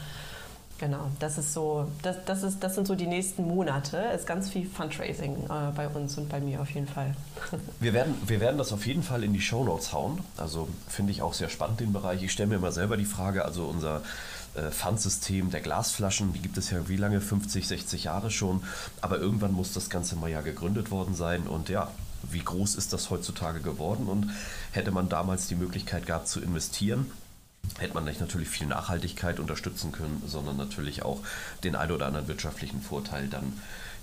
Genau, 0.82 1.12
das 1.20 1.38
ist 1.38 1.54
so, 1.54 1.86
das, 2.02 2.16
das, 2.26 2.42
ist, 2.42 2.58
das 2.58 2.74
sind 2.74 2.88
so 2.88 2.96
die 2.96 3.06
nächsten 3.06 3.46
Monate. 3.46 4.04
Es 4.06 4.22
ist 4.22 4.26
ganz 4.26 4.50
viel 4.50 4.68
Fundraising 4.68 5.36
äh, 5.44 5.70
bei 5.76 5.86
uns 5.86 6.18
und 6.18 6.28
bei 6.28 6.40
mir 6.40 6.60
auf 6.60 6.70
jeden 6.70 6.88
Fall. 6.88 7.14
Wir 7.78 7.92
werden, 7.92 8.16
wir 8.26 8.40
werden 8.40 8.58
das 8.58 8.72
auf 8.72 8.84
jeden 8.84 9.04
Fall 9.04 9.22
in 9.22 9.32
die 9.32 9.40
Show 9.40 9.62
Notes 9.62 9.92
hauen. 9.92 10.18
Also 10.36 10.68
finde 10.88 11.12
ich 11.12 11.22
auch 11.22 11.34
sehr 11.34 11.48
spannend 11.50 11.78
den 11.78 11.92
Bereich. 11.92 12.24
Ich 12.24 12.32
stelle 12.32 12.48
mir 12.48 12.56
immer 12.56 12.72
selber 12.72 12.96
die 12.96 13.04
Frage, 13.04 13.44
also 13.44 13.66
unser 13.66 14.02
äh, 14.56 14.72
Pfandsystem 14.72 15.52
der 15.52 15.60
Glasflaschen, 15.60 16.32
die 16.32 16.40
gibt 16.40 16.58
es 16.58 16.70
ja 16.70 16.88
wie 16.88 16.96
lange? 16.96 17.20
50, 17.20 17.68
60 17.68 18.02
Jahre 18.02 18.32
schon. 18.32 18.64
Aber 19.00 19.18
irgendwann 19.18 19.52
muss 19.52 19.72
das 19.72 19.88
Ganze 19.88 20.16
mal 20.16 20.30
ja 20.30 20.40
gegründet 20.40 20.90
worden 20.90 21.14
sein 21.14 21.42
und 21.42 21.68
ja, 21.68 21.92
wie 22.28 22.40
groß 22.40 22.74
ist 22.74 22.92
das 22.92 23.08
heutzutage 23.10 23.60
geworden 23.60 24.08
und 24.08 24.30
hätte 24.72 24.90
man 24.90 25.08
damals 25.08 25.46
die 25.46 25.54
Möglichkeit 25.54 26.06
gehabt 26.06 26.26
zu 26.26 26.40
investieren, 26.40 27.08
hätte 27.78 27.94
man 27.94 28.04
nicht 28.04 28.20
natürlich 28.20 28.48
viel 28.48 28.66
Nachhaltigkeit 28.66 29.40
unterstützen 29.40 29.92
können, 29.92 30.22
sondern 30.26 30.56
natürlich 30.56 31.02
auch 31.02 31.20
den 31.64 31.76
ein 31.76 31.90
oder 31.90 32.06
anderen 32.06 32.28
wirtschaftlichen 32.28 32.80
Vorteil 32.80 33.28
dann 33.28 33.52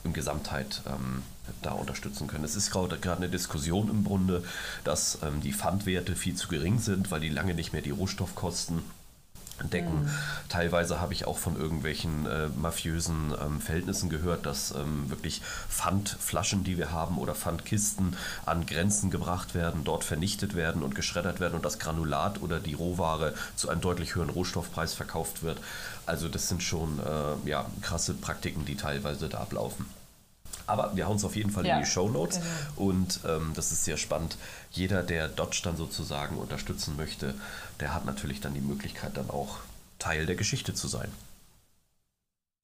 im 0.04 0.14
Gesamtheit 0.14 0.82
ähm, 0.88 1.24
da 1.62 1.72
unterstützen 1.72 2.28
können. 2.28 2.44
Es 2.44 2.56
ist 2.56 2.72
gerade 2.72 3.00
eine 3.12 3.30
Diskussion 3.30 3.90
im 3.90 4.04
Grunde, 4.04 4.44
dass 4.84 5.20
ähm, 5.24 5.42
die 5.42 5.54
Pfandwerte 5.54 6.16
viel 6.16 6.36
zu 6.36 6.48
gering 6.48 6.80
sind, 6.80 7.12
weil 7.12 7.20
die 7.20 7.30
lange 7.30 7.54
nicht 7.54 7.74
mehr 7.74 7.82
die 7.82 7.92
Rohstoffkosten 7.92 8.82
decken. 9.68 10.04
Mhm. 10.04 10.10
Teilweise 10.48 11.02
habe 11.02 11.14
ich 11.14 11.28
auch 11.28 11.38
von 11.38 11.58
irgendwelchen 11.58 12.26
äh, 12.26 12.48
mafiösen 12.56 13.34
ähm, 13.40 13.60
Verhältnissen 13.60 14.10
gehört, 14.10 14.46
dass 14.46 14.72
ähm, 14.72 15.10
wirklich 15.10 15.42
Pfandflaschen, 15.70 16.64
die 16.64 16.78
wir 16.78 16.92
haben, 16.92 17.18
oder 17.18 17.36
Pfandkisten 17.36 18.16
an 18.46 18.66
Grenzen 18.66 19.12
gebracht 19.12 19.56
werden, 19.56 19.84
dort 19.84 20.04
vernichtet 20.04 20.56
werden 20.56 20.84
und 20.84 20.96
geschreddert 20.96 21.40
werden 21.40 21.56
und 21.56 21.66
das 21.66 21.80
Granulat 21.80 22.42
oder 22.42 22.60
die 22.60 22.74
Rohware 22.74 23.34
zu 23.56 23.70
einem 23.70 23.82
deutlich 23.82 24.16
höheren 24.16 24.30
Rohstoffpreis 24.30 24.94
verkauft 24.94 25.44
wird. 25.44 25.60
Also 26.06 26.28
das 26.28 26.48
sind 26.48 26.64
schon 26.64 27.00
äh, 27.00 27.50
ja, 27.50 27.66
krasse 27.82 28.14
Praktiken, 28.14 28.66
die 28.66 28.76
teilweise 28.76 29.30
da 29.30 29.40
ablaufen. 29.40 29.86
Aber 30.70 30.96
wir 30.96 31.08
hauen 31.08 31.18
es 31.18 31.24
auf 31.24 31.36
jeden 31.36 31.50
Fall 31.50 31.66
ja, 31.66 31.78
in 31.78 31.84
die 31.84 31.90
Show 31.90 32.10
Notes 32.10 32.40
genau. 32.40 32.90
und 32.90 33.20
ähm, 33.28 33.52
das 33.56 33.72
ist 33.72 33.86
sehr 33.86 33.98
spannend. 33.98 34.38
Jeder, 34.72 35.04
der 35.04 35.28
Dodge 35.28 35.62
dann 35.64 35.76
sozusagen 35.76 36.38
unterstützen 36.38 36.96
möchte, 36.96 37.34
der 37.80 37.94
hat 37.94 38.06
natürlich 38.06 38.40
dann 38.40 38.54
die 38.54 38.62
Möglichkeit, 38.62 39.18
dann 39.18 39.30
auch 39.30 39.58
Teil 39.98 40.26
der 40.26 40.36
Geschichte 40.36 40.74
zu 40.74 40.88
sein. 40.88 41.10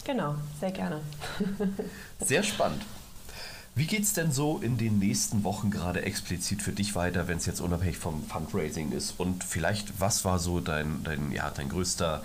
Genau, 0.06 0.36
sehr 0.60 0.72
gerne. 0.72 1.02
sehr 2.20 2.44
spannend. 2.44 2.84
Wie 3.78 3.88
geht 3.88 4.04
es 4.04 4.14
denn 4.14 4.32
so 4.32 4.60
in 4.60 4.78
den 4.78 5.00
nächsten 5.00 5.44
Wochen 5.44 5.70
gerade 5.70 6.02
explizit 6.04 6.62
für 6.62 6.72
dich 6.72 6.96
weiter, 6.96 7.28
wenn 7.28 7.40
es 7.40 7.46
jetzt 7.46 7.60
unabhängig 7.60 7.98
vom 7.98 8.24
Fundraising 8.24 8.94
ist? 8.94 9.20
Und 9.20 9.44
vielleicht, 9.44 10.00
was 10.00 10.24
war 10.24 10.40
so 10.40 10.62
dein, 10.62 11.04
dein, 11.04 11.34
ja, 11.34 11.50
dein 11.50 11.68
größter, 11.68 12.24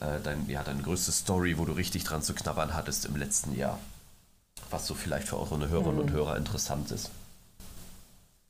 äh, 0.00 0.20
dein, 0.22 0.46
ja, 0.50 0.62
deine 0.62 0.82
größte 0.82 1.12
Story, 1.12 1.56
wo 1.56 1.64
du 1.64 1.72
richtig 1.72 2.04
dran 2.04 2.20
zu 2.20 2.34
knabbern 2.34 2.74
hattest 2.74 3.06
im 3.06 3.16
letzten 3.16 3.56
Jahr? 3.56 3.78
Was 4.70 4.86
so 4.86 4.94
vielleicht 4.94 5.28
für 5.28 5.38
eure 5.38 5.68
Hörerinnen 5.68 6.00
und 6.00 6.10
Hörer 6.12 6.36
interessant 6.36 6.90
ist. 6.90 7.10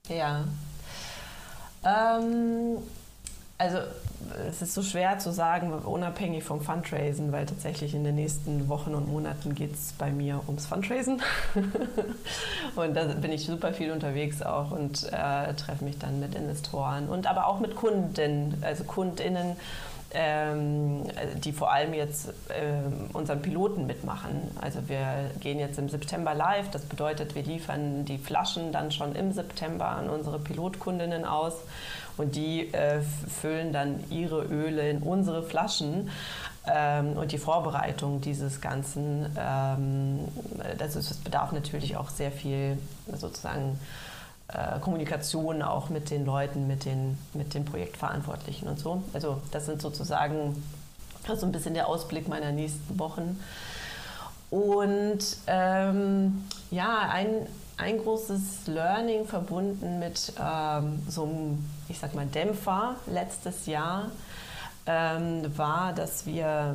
Ja. 0.09 0.45
Ähm, 1.85 2.79
also 3.59 3.79
es 4.49 4.63
ist 4.63 4.75
so 4.75 4.83
schwer 4.83 5.19
zu 5.19 5.33
sagen, 5.33 5.73
unabhängig 5.73 6.45
vom 6.45 6.61
Fundraisen, 6.61 7.33
weil 7.33 7.47
tatsächlich 7.47 7.95
in 7.95 8.05
den 8.05 8.15
nächsten 8.15 8.69
Wochen 8.69 8.95
und 8.95 9.09
Monaten 9.09 9.55
geht 9.55 9.75
es 9.75 9.93
bei 9.99 10.11
mir 10.11 10.41
ums 10.47 10.67
Fundraisen. 10.67 11.23
und 12.77 12.95
da 12.95 13.05
bin 13.05 13.33
ich 13.33 13.47
super 13.47 13.73
viel 13.73 13.93
unterwegs 13.93 14.43
auch 14.43 14.71
und 14.71 15.05
äh, 15.13 15.55
treffe 15.55 15.85
mich 15.85 15.99
dann 15.99 16.21
mit 16.21 16.35
Investoren 16.35 17.09
und 17.09 17.27
aber 17.27 17.47
auch 17.47 17.61
mit 17.61 17.77
Kunden, 17.77 18.57
also 18.63 18.85
KundInnen 18.85 19.57
ähm, 20.13 21.05
die 21.45 21.53
vor 21.53 21.73
allem 21.73 21.95
jetzt 21.95 22.33
ähm, 22.53 23.11
unseren 23.13 23.43
Piloten 23.43 23.87
mitmachen. 23.87 24.51
Also 24.61 24.89
wir 24.89 25.31
gehen 25.41 25.59
jetzt 25.59 25.79
im 25.79 25.89
September 25.89 26.35
live. 26.35 26.71
Das 26.71 26.83
bedeutet, 26.83 27.35
wir 27.35 27.43
liefern 27.43 28.05
die 28.05 28.19
Flaschen 28.19 28.73
dann 28.73 28.91
schon 28.91 29.15
im 29.15 29.33
September 29.33 29.87
an 29.87 30.11
unsere 30.11 30.39
Pilotkundinnen 30.39 31.25
aus 31.25 31.55
und 32.17 32.35
die 32.35 32.73
äh, 32.73 33.01
füllen 33.01 33.73
dann 33.73 34.05
ihre 34.11 34.43
Öle 34.45 34.91
in 34.91 34.99
unsere 34.99 35.43
Flaschen. 35.43 36.11
Ähm, 36.67 37.17
und 37.17 37.33
die 37.33 37.39
Vorbereitung 37.39 38.21
dieses 38.21 38.61
Ganzen, 38.61 39.35
ähm, 39.39 40.21
das, 40.77 40.97
ist, 40.97 41.11
das 41.11 41.17
bedarf 41.19 41.53
natürlich 41.53 41.97
auch 41.97 42.11
sehr 42.11 42.31
viel 42.31 42.79
sozusagen 43.17 43.79
Kommunikation 44.81 45.63
auch 45.63 45.91
mit 45.91 46.11
den 46.11 46.25
Leuten, 46.25 46.67
mit 46.67 46.85
den, 46.85 47.19
mit 47.35 47.55
den 47.55 47.65
Projektverantwortlichen 47.65 48.69
und 48.69 48.79
so. 48.79 49.03
Also 49.13 49.41
das 49.53 49.67
sind 49.67 49.81
sozusagen 49.81 50.63
so 51.37 51.47
ein 51.47 51.53
bisschen 51.53 51.75
der 51.75 51.87
Ausblick 51.89 52.29
meiner 52.29 52.53
nächsten 52.53 52.99
Wochen. 52.99 53.39
Und 54.51 55.19
ähm, 55.47 56.45
ja, 56.71 57.09
ein, 57.13 57.47
ein 57.77 57.99
großes 57.99 58.67
Learning 58.67 59.25
verbunden 59.27 60.01
mit 60.01 60.33
ähm, 60.41 61.03
so 61.09 61.23
einem, 61.23 61.65
ich 61.89 62.01
sag 62.01 62.15
mal, 62.15 62.27
Dämpfer 62.27 62.97
letztes 63.07 63.67
Jahr. 63.67 64.11
Ähm, 64.93 65.57
war, 65.57 65.93
dass 65.93 66.27
wir, 66.27 66.75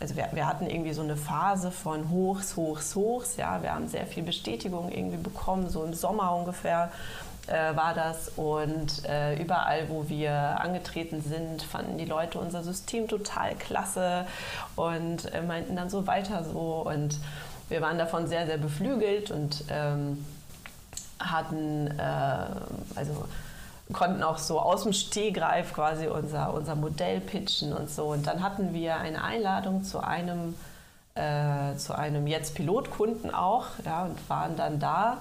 also 0.00 0.16
wir, 0.16 0.28
wir, 0.32 0.46
hatten 0.48 0.66
irgendwie 0.68 0.92
so 0.92 1.02
eine 1.02 1.16
Phase 1.16 1.70
von 1.70 2.10
Hochs, 2.10 2.56
Hochs, 2.56 2.96
Hochs. 2.96 3.36
Ja, 3.36 3.62
wir 3.62 3.72
haben 3.72 3.86
sehr 3.86 4.06
viel 4.06 4.24
Bestätigung 4.24 4.90
irgendwie 4.90 5.18
bekommen, 5.18 5.68
so 5.68 5.84
im 5.84 5.94
Sommer 5.94 6.34
ungefähr 6.34 6.90
äh, 7.46 7.76
war 7.76 7.94
das. 7.94 8.30
Und 8.34 9.04
äh, 9.04 9.40
überall, 9.40 9.88
wo 9.88 10.08
wir 10.08 10.32
angetreten 10.32 11.22
sind, 11.22 11.62
fanden 11.62 11.96
die 11.96 12.06
Leute 12.06 12.40
unser 12.40 12.64
System 12.64 13.06
total 13.06 13.54
klasse 13.54 14.26
und 14.74 15.32
äh, 15.32 15.40
meinten 15.40 15.76
dann 15.76 15.90
so 15.90 16.08
weiter 16.08 16.42
so. 16.42 16.88
Und 16.90 17.18
wir 17.68 17.80
waren 17.80 17.98
davon 17.98 18.26
sehr, 18.26 18.46
sehr 18.46 18.58
beflügelt 18.58 19.30
und 19.30 19.62
ähm, 19.70 20.24
hatten, 21.20 21.86
äh, 21.86 22.46
also 22.96 23.26
konnten 23.92 24.22
auch 24.22 24.38
so 24.38 24.60
aus 24.60 24.82
dem 24.82 24.92
Stehgreif 24.92 25.72
quasi 25.72 26.06
unser, 26.06 26.52
unser 26.52 26.74
Modell 26.74 27.20
pitchen 27.20 27.72
und 27.72 27.90
so. 27.90 28.06
Und 28.06 28.26
dann 28.26 28.42
hatten 28.42 28.74
wir 28.74 28.96
eine 28.96 29.22
Einladung 29.24 29.82
zu 29.82 30.00
einem, 30.00 30.54
äh, 31.14 31.74
zu 31.76 31.96
einem 31.96 32.26
jetzt 32.26 32.54
Pilotkunden 32.54 33.32
auch 33.32 33.66
ja, 33.84 34.04
und 34.04 34.28
waren 34.28 34.56
dann 34.56 34.78
da. 34.78 35.18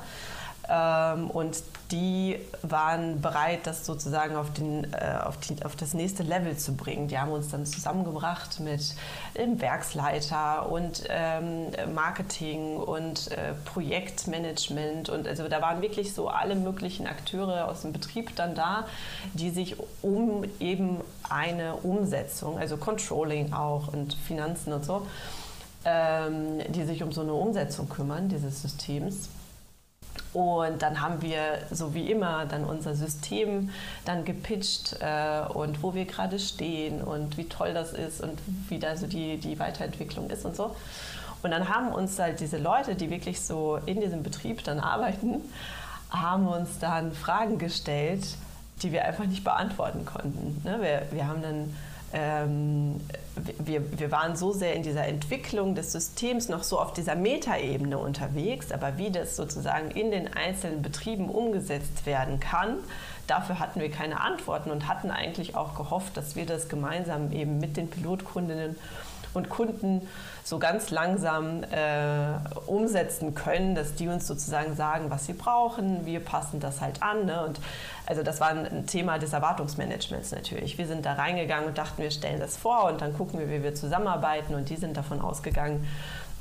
Ähm, 0.69 1.29
und 1.29 1.63
die 1.91 2.37
waren 2.63 3.21
bereit, 3.21 3.61
das 3.63 3.85
sozusagen 3.85 4.35
auf, 4.35 4.51
den, 4.51 4.91
äh, 4.93 5.19
auf, 5.23 5.37
die, 5.37 5.63
auf, 5.63 5.75
das 5.75 5.93
nächste 5.93 6.23
Level 6.23 6.57
zu 6.57 6.75
bringen. 6.75 7.07
Die 7.07 7.17
haben 7.17 7.31
uns 7.31 7.49
dann 7.49 7.65
zusammengebracht 7.65 8.59
mit 8.59 8.93
dem 9.37 9.61
Werksleiter 9.61 10.69
und 10.69 11.03
ähm, 11.09 11.67
Marketing 11.93 12.77
und 12.77 13.31
äh, 13.31 13.53
Projektmanagement. 13.65 15.09
Und 15.09 15.27
also 15.27 15.47
da 15.47 15.61
waren 15.61 15.81
wirklich 15.81 16.13
so 16.13 16.27
alle 16.27 16.55
möglichen 16.55 17.07
Akteure 17.07 17.69
aus 17.69 17.83
dem 17.83 17.93
Betrieb 17.93 18.35
dann 18.35 18.53
da, 18.53 18.85
die 19.33 19.49
sich 19.49 19.77
um 20.01 20.43
eben 20.59 20.99
eine 21.29 21.75
Umsetzung, 21.75 22.57
also 22.57 22.75
Controlling 22.75 23.53
auch 23.53 23.93
und 23.93 24.13
Finanzen 24.13 24.73
und 24.73 24.83
so, 24.83 25.07
ähm, 25.85 26.59
die 26.67 26.83
sich 26.83 27.01
um 27.01 27.13
so 27.13 27.21
eine 27.21 27.33
Umsetzung 27.33 27.87
kümmern, 27.87 28.27
dieses 28.27 28.61
Systems. 28.61 29.29
Und 30.33 30.81
dann 30.81 31.01
haben 31.01 31.21
wir, 31.21 31.59
so 31.71 31.93
wie 31.93 32.11
immer, 32.11 32.45
dann 32.45 32.63
unser 32.63 32.95
System 32.95 33.69
dann 34.05 34.25
gepitcht 34.25 34.97
äh, 34.99 35.41
und 35.53 35.81
wo 35.81 35.93
wir 35.93 36.05
gerade 36.05 36.37
stehen 36.39 37.01
und 37.01 37.37
wie 37.37 37.45
toll 37.45 37.73
das 37.73 37.93
ist 37.93 38.21
und 38.21 38.39
wie 38.69 38.79
da 38.79 38.95
so 38.97 39.07
die, 39.07 39.37
die 39.37 39.57
Weiterentwicklung 39.57 40.29
ist 40.29 40.45
und 40.45 40.55
so. 40.55 40.75
Und 41.43 41.51
dann 41.51 41.69
haben 41.69 41.89
uns 41.89 42.19
halt 42.19 42.39
diese 42.39 42.57
Leute, 42.57 42.95
die 42.95 43.09
wirklich 43.09 43.41
so 43.41 43.79
in 43.85 44.01
diesem 44.01 44.23
Betrieb 44.23 44.63
dann 44.63 44.79
arbeiten, 44.79 45.41
haben 46.09 46.47
uns 46.47 46.79
dann 46.79 47.11
Fragen 47.13 47.57
gestellt, 47.57 48.25
die 48.81 48.91
wir 48.91 49.05
einfach 49.05 49.25
nicht 49.25 49.43
beantworten 49.43 50.05
konnten. 50.05 50.61
Ne? 50.63 50.79
Wir, 50.81 51.03
wir 51.11 51.27
haben 51.27 51.41
dann 51.41 51.75
ähm, 52.13 53.01
wir, 53.59 53.99
wir 53.99 54.11
waren 54.11 54.35
so 54.35 54.51
sehr 54.51 54.73
in 54.73 54.83
dieser 54.83 55.05
Entwicklung 55.05 55.75
des 55.75 55.91
Systems 55.91 56.49
noch 56.49 56.63
so 56.63 56.79
auf 56.79 56.93
dieser 56.93 57.15
Metaebene 57.15 57.97
unterwegs, 57.97 58.71
aber 58.71 58.97
wie 58.97 59.11
das 59.11 59.35
sozusagen 59.35 59.91
in 59.91 60.11
den 60.11 60.33
einzelnen 60.33 60.81
Betrieben 60.81 61.29
umgesetzt 61.29 62.05
werden 62.05 62.39
kann, 62.39 62.77
dafür 63.27 63.59
hatten 63.59 63.79
wir 63.79 63.91
keine 63.91 64.21
Antworten 64.21 64.71
und 64.71 64.87
hatten 64.87 65.11
eigentlich 65.11 65.55
auch 65.55 65.75
gehofft, 65.75 66.17
dass 66.17 66.35
wir 66.35 66.45
das 66.45 66.69
gemeinsam 66.69 67.31
eben 67.31 67.59
mit 67.59 67.77
den 67.77 67.89
Pilotkundinnen 67.89 68.77
und 69.37 69.49
Kunden 69.49 70.07
so 70.43 70.59
ganz 70.59 70.91
langsam 70.91 71.63
äh, 71.63 72.37
umsetzen 72.65 73.35
können, 73.35 73.75
dass 73.75 73.95
die 73.95 74.07
uns 74.07 74.27
sozusagen 74.27 74.75
sagen, 74.75 75.09
was 75.09 75.25
sie 75.25 75.33
brauchen. 75.33 76.05
Wir 76.05 76.19
passen 76.19 76.59
das 76.59 76.81
halt 76.81 77.03
an. 77.03 77.25
Ne? 77.25 77.43
Und 77.45 77.59
also 78.05 78.23
das 78.23 78.39
war 78.39 78.49
ein 78.49 78.87
Thema 78.87 79.19
des 79.19 79.33
Erwartungsmanagements 79.33 80.31
natürlich. 80.31 80.77
Wir 80.77 80.87
sind 80.87 81.05
da 81.05 81.13
reingegangen 81.13 81.67
und 81.67 81.77
dachten, 81.77 82.01
wir 82.01 82.11
stellen 82.11 82.39
das 82.39 82.57
vor 82.57 82.85
und 82.85 83.01
dann 83.01 83.13
gucken 83.13 83.39
wir, 83.39 83.49
wie 83.49 83.63
wir 83.63 83.75
zusammenarbeiten. 83.75 84.55
Und 84.55 84.69
die 84.69 84.77
sind 84.77 84.95
davon 84.97 85.21
ausgegangen, 85.21 85.85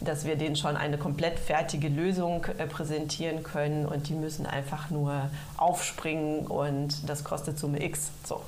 dass 0.01 0.25
wir 0.25 0.37
denen 0.37 0.57
schon 0.57 0.77
eine 0.77 0.99
komplett 0.99 1.39
fertige 1.39 1.89
Lösung 1.89 2.45
äh, 2.59 2.67
präsentieren 2.67 3.43
können 3.43 3.87
und 3.87 4.09
die 4.09 4.15
müssen 4.15 4.47
einfach 4.47 4.91
nur 4.91 5.31
aufspringen 5.57 6.47
und 6.47 7.09
das 7.09 7.25
kostet 7.25 7.59
Summe 7.59 7.83
X. 7.83 8.11
So. 8.25 8.43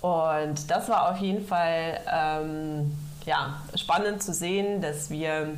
Und 0.00 0.70
das 0.70 0.88
war 0.88 1.10
auf 1.10 1.18
jeden 1.18 1.46
Fall 1.46 1.98
ähm, 2.12 2.92
ja, 3.26 3.60
spannend 3.74 4.22
zu 4.22 4.32
sehen, 4.32 4.80
dass 4.80 5.10
wir 5.10 5.56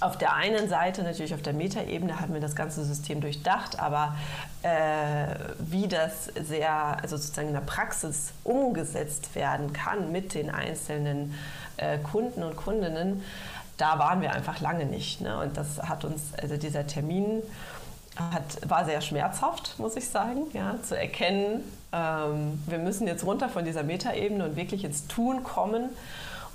auf 0.00 0.18
der 0.18 0.34
einen 0.34 0.68
Seite, 0.68 1.02
natürlich 1.02 1.34
auf 1.34 1.42
der 1.42 1.52
Metaebene, 1.52 2.20
hatten 2.20 2.34
wir 2.34 2.40
das 2.40 2.54
ganze 2.54 2.84
System 2.84 3.20
durchdacht, 3.20 3.78
aber 3.78 4.14
äh, 4.62 5.34
wie 5.58 5.88
das 5.88 6.26
sehr, 6.26 6.72
also 7.02 7.16
sozusagen 7.16 7.48
in 7.48 7.54
der 7.54 7.60
Praxis 7.62 8.32
umgesetzt 8.44 9.34
werden 9.34 9.72
kann 9.72 10.12
mit 10.12 10.34
den 10.34 10.50
einzelnen 10.50 11.34
äh, 11.76 11.98
Kunden 11.98 12.42
und 12.42 12.56
Kundinnen, 12.56 13.22
da 13.78 13.98
waren 13.98 14.20
wir 14.20 14.32
einfach 14.32 14.60
lange 14.60 14.84
nicht. 14.84 15.22
Ne? 15.22 15.38
Und 15.38 15.56
das 15.56 15.82
hat 15.82 16.04
uns, 16.04 16.34
also 16.40 16.56
dieser 16.56 16.86
Termin 16.86 17.42
hat, 18.16 18.68
war 18.68 18.84
sehr 18.84 19.00
schmerzhaft, 19.00 19.78
muss 19.78 19.96
ich 19.96 20.08
sagen, 20.08 20.42
ja, 20.52 20.76
zu 20.82 20.96
erkennen, 20.96 21.64
ähm, 21.92 22.62
wir 22.66 22.78
müssen 22.78 23.06
jetzt 23.06 23.24
runter 23.24 23.48
von 23.48 23.64
dieser 23.64 23.82
Metaebene 23.82 24.44
und 24.44 24.56
wirklich 24.56 24.84
ins 24.84 25.06
Tun 25.06 25.42
kommen. 25.42 25.88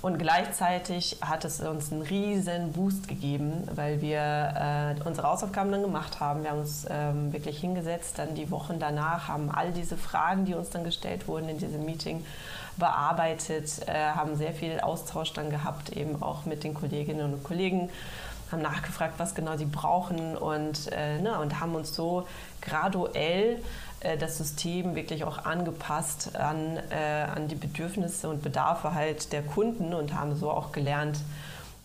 Und 0.02 0.18
gleichzeitig 0.18 1.16
hat 1.20 1.44
es 1.44 1.60
uns 1.60 1.90
einen 1.90 2.02
riesen 2.02 2.72
Boost 2.72 3.08
gegeben, 3.08 3.66
weil 3.74 4.00
wir 4.00 4.96
äh, 5.00 5.08
unsere 5.08 5.28
Hausaufgaben 5.28 5.72
dann 5.72 5.82
gemacht 5.82 6.20
haben. 6.20 6.42
Wir 6.42 6.50
haben 6.50 6.60
uns 6.60 6.86
ähm, 6.88 7.32
wirklich 7.32 7.58
hingesetzt, 7.58 8.18
dann 8.18 8.34
die 8.34 8.50
Wochen 8.50 8.78
danach, 8.78 9.28
haben 9.28 9.50
all 9.50 9.72
diese 9.72 9.96
Fragen, 9.96 10.44
die 10.44 10.54
uns 10.54 10.70
dann 10.70 10.84
gestellt 10.84 11.26
wurden 11.26 11.48
in 11.48 11.58
diesem 11.58 11.84
Meeting, 11.84 12.24
bearbeitet, 12.76 13.88
äh, 13.88 14.10
haben 14.10 14.36
sehr 14.36 14.52
viel 14.52 14.80
Austausch 14.80 15.32
dann 15.32 15.50
gehabt, 15.50 15.90
eben 15.90 16.22
auch 16.22 16.44
mit 16.44 16.62
den 16.62 16.74
Kolleginnen 16.74 17.32
und 17.32 17.42
Kollegen 17.42 17.90
haben 18.52 18.62
nachgefragt, 18.62 19.14
was 19.18 19.34
genau 19.34 19.56
sie 19.56 19.64
brauchen 19.64 20.36
und, 20.36 20.92
äh, 20.92 21.18
ne, 21.20 21.38
und 21.40 21.60
haben 21.60 21.74
uns 21.74 21.94
so 21.94 22.26
graduell 22.60 23.60
das 24.18 24.38
System 24.38 24.94
wirklich 24.94 25.24
auch 25.24 25.44
angepasst 25.44 26.36
an, 26.36 26.78
äh, 26.90 27.26
an 27.34 27.48
die 27.48 27.54
Bedürfnisse 27.54 28.28
und 28.28 28.42
Bedarfe 28.42 28.94
halt 28.94 29.32
der 29.32 29.42
Kunden 29.42 29.94
und 29.94 30.14
haben 30.14 30.36
so 30.36 30.50
auch 30.50 30.72
gelernt, 30.72 31.18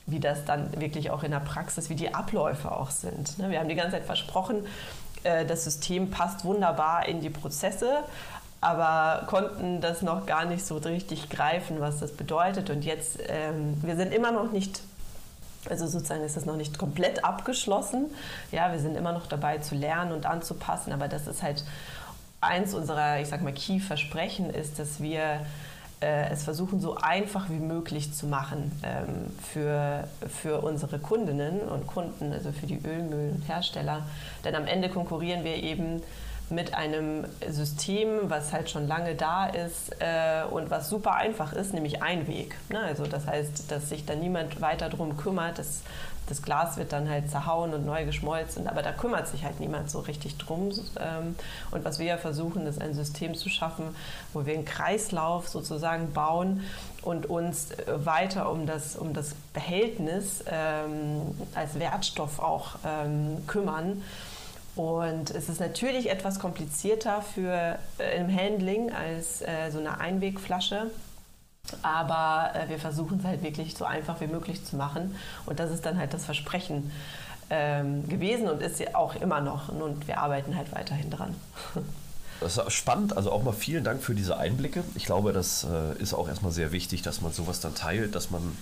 wie 0.08 0.20
das 0.20 0.46
dann 0.46 0.80
wirklich 0.80 1.10
auch 1.12 1.24
in 1.24 1.32
der 1.32 1.40
Praxis, 1.40 1.90
wie 1.90 1.96
die 1.96 2.14
Abläufe 2.14 2.72
auch 2.72 2.92
sind. 2.92 3.38
Ne? 3.38 3.50
Wir 3.50 3.60
haben 3.60 3.70
die 3.70 3.76
ganze 3.76 3.94
Zeit 3.94 4.06
versprochen, 4.06 4.66
äh, 5.24 5.46
das 5.46 5.64
System 5.64 6.10
passt 6.10 6.44
wunderbar 6.44 7.08
in 7.08 7.22
die 7.22 7.30
Prozesse, 7.30 8.04
aber 8.60 9.26
konnten 9.28 9.82
das 9.82 10.02
noch 10.02 10.26
gar 10.26 10.46
nicht 10.46 10.66
so 10.66 10.78
richtig 10.78 11.30
greifen, 11.30 11.80
was 11.80 12.00
das 12.00 12.12
bedeutet. 12.12 12.70
Und 12.70 12.84
jetzt, 12.84 13.20
ähm, 13.28 13.78
wir 13.82 13.96
sind 13.96 14.14
immer 14.14 14.32
noch 14.32 14.52
nicht 14.52 14.82
also 15.70 15.86
sozusagen 15.86 16.24
ist 16.24 16.36
das 16.36 16.46
noch 16.46 16.56
nicht 16.56 16.80
komplett 16.80 17.24
abgeschlossen. 17.24 18.08
Ja, 18.52 18.72
wir 18.72 18.80
sind 18.80 18.96
immer 18.96 19.14
noch 19.14 19.28
dabei 19.28 19.60
zu 19.60 19.76
lernen 19.76 20.12
und 20.12 20.26
anzupassen, 20.26 20.92
aber 20.92 21.08
das 21.08 21.28
ist 21.28 21.44
halt 21.44 21.64
eins 22.42 22.74
unserer, 22.74 23.22
ich 23.22 23.28
sag 23.28 23.42
mal, 23.42 23.54
Key-Versprechen 23.54 24.50
ist, 24.50 24.80
dass 24.80 25.02
wir 25.02 25.46
äh, 26.02 26.30
es 26.32 26.44
versuchen, 26.44 26.82
so 26.82 26.96
einfach 26.96 27.50
wie 27.50 27.60
möglich 27.60 28.14
zu 28.14 28.26
machen 28.26 28.72
ähm, 28.84 29.32
für, 29.54 30.08
für 30.28 30.62
unsere 30.62 30.98
Kundinnen 31.00 31.62
und 31.62 31.88
Kunden, 31.88 32.34
also 32.34 32.52
für 32.52 32.66
die 32.66 32.82
Ölmühlenhersteller. 32.84 34.04
Denn 34.44 34.56
am 34.56 34.66
Ende 34.66 34.90
konkurrieren 34.90 35.44
wir 35.44 35.56
eben 35.58 36.02
mit 36.52 36.74
einem 36.74 37.26
System, 37.48 38.30
was 38.30 38.54
halt 38.54 38.70
schon 38.70 38.88
lange 38.88 39.16
da 39.16 39.48
ist 39.48 39.92
äh, 40.00 40.44
und 40.50 40.70
was 40.70 40.90
super 40.90 41.16
einfach 41.16 41.54
ist, 41.54 41.74
nämlich 41.74 42.04
Einweg. 42.04 42.56
Ne? 42.70 42.80
Also 42.80 43.06
das 43.06 43.26
heißt, 43.28 43.72
dass 43.72 43.90
sich 43.90 44.06
da 44.06 44.16
niemand 44.16 44.62
weiter 44.62 44.90
drum 44.90 45.18
kümmert. 45.18 45.58
Das 45.58 45.82
das 46.32 46.42
Glas 46.42 46.78
wird 46.78 46.94
dann 46.94 47.10
halt 47.10 47.30
zerhauen 47.30 47.74
und 47.74 47.86
neu 47.86 48.06
geschmolzen, 48.06 48.68
aber 48.68 48.82
da 48.82 48.94
kümmert 48.94 49.28
sich 49.28 49.44
halt 49.44 49.60
niemand 49.60 49.92
so 49.92 50.00
richtig 50.00 50.38
drum. 50.38 50.72
Ähm, 50.98 51.36
und 51.72 51.84
was 51.84 52.00
wir 52.00 52.06
ja 52.06 52.18
versuchen, 52.18 52.66
ist 52.68 52.82
ein 52.82 52.94
System 52.94 53.36
zu 53.36 53.50
schaffen, 53.50 53.94
wo 54.32 54.46
wir 54.46 54.54
einen 54.54 54.64
Kreislauf 54.64 55.50
sozusagen 55.50 56.14
bauen 56.14 56.64
und 57.02 57.26
uns 57.26 57.70
weiter 57.88 58.50
um 58.50 58.66
das, 58.66 58.96
um 58.96 59.14
das 59.14 59.36
Behältnis 59.54 60.44
ähm, 60.48 61.36
als 61.54 61.78
Wertstoff 61.78 62.40
auch 62.40 62.76
ähm, 62.86 63.46
kümmern. 63.48 64.02
Und 64.76 65.32
es 65.32 65.50
ist 65.50 65.60
natürlich 65.60 66.10
etwas 66.10 66.40
komplizierter 66.40 67.22
für 67.22 67.78
äh, 68.00 68.20
im 68.20 68.34
Handling 68.34 68.92
als 68.92 69.42
äh, 69.42 69.70
so 69.72 69.80
eine 69.80 70.00
Einwegflasche. 70.00 70.90
Aber 71.82 72.52
äh, 72.56 72.70
wir 72.70 72.80
versuchen 72.80 73.20
es 73.20 73.26
halt 73.26 73.44
wirklich 73.44 73.76
so 73.76 73.86
einfach 73.86 74.22
wie 74.22 74.28
möglich 74.28 74.64
zu 74.66 74.76
machen. 74.76 75.16
Und 75.46 75.60
das 75.60 75.72
ist 75.72 75.86
dann 75.86 75.98
halt 75.98 76.14
das 76.14 76.26
Versprechen 76.26 76.92
ähm, 77.50 78.08
gewesen 78.08 78.50
und 78.50 78.62
ist 78.62 78.80
ja 78.80 78.96
auch 78.96 79.16
immer 79.16 79.42
noch. 79.42 79.70
Und 79.70 80.08
wir 80.08 80.20
arbeiten 80.20 80.56
halt 80.56 80.72
weiterhin 80.72 81.10
dran. 81.10 81.36
Das 82.40 82.58
ist 82.58 82.74
spannend, 82.74 83.16
also 83.16 83.32
auch 83.32 83.44
mal 83.44 83.54
vielen 83.54 83.84
Dank 83.84 84.02
für 84.02 84.16
diese 84.16 84.36
Einblicke. 84.36 84.84
Ich 84.96 85.06
glaube, 85.06 85.32
das 85.32 85.64
äh, 85.64 86.02
ist 86.02 86.16
auch 86.16 86.28
erstmal 86.28 86.52
sehr 86.52 86.72
wichtig, 86.72 87.04
dass 87.04 87.22
man 87.22 87.32
sowas 87.32 87.60
dann 87.60 87.76
teilt, 87.76 88.16
dass 88.16 88.32
man 88.32 88.58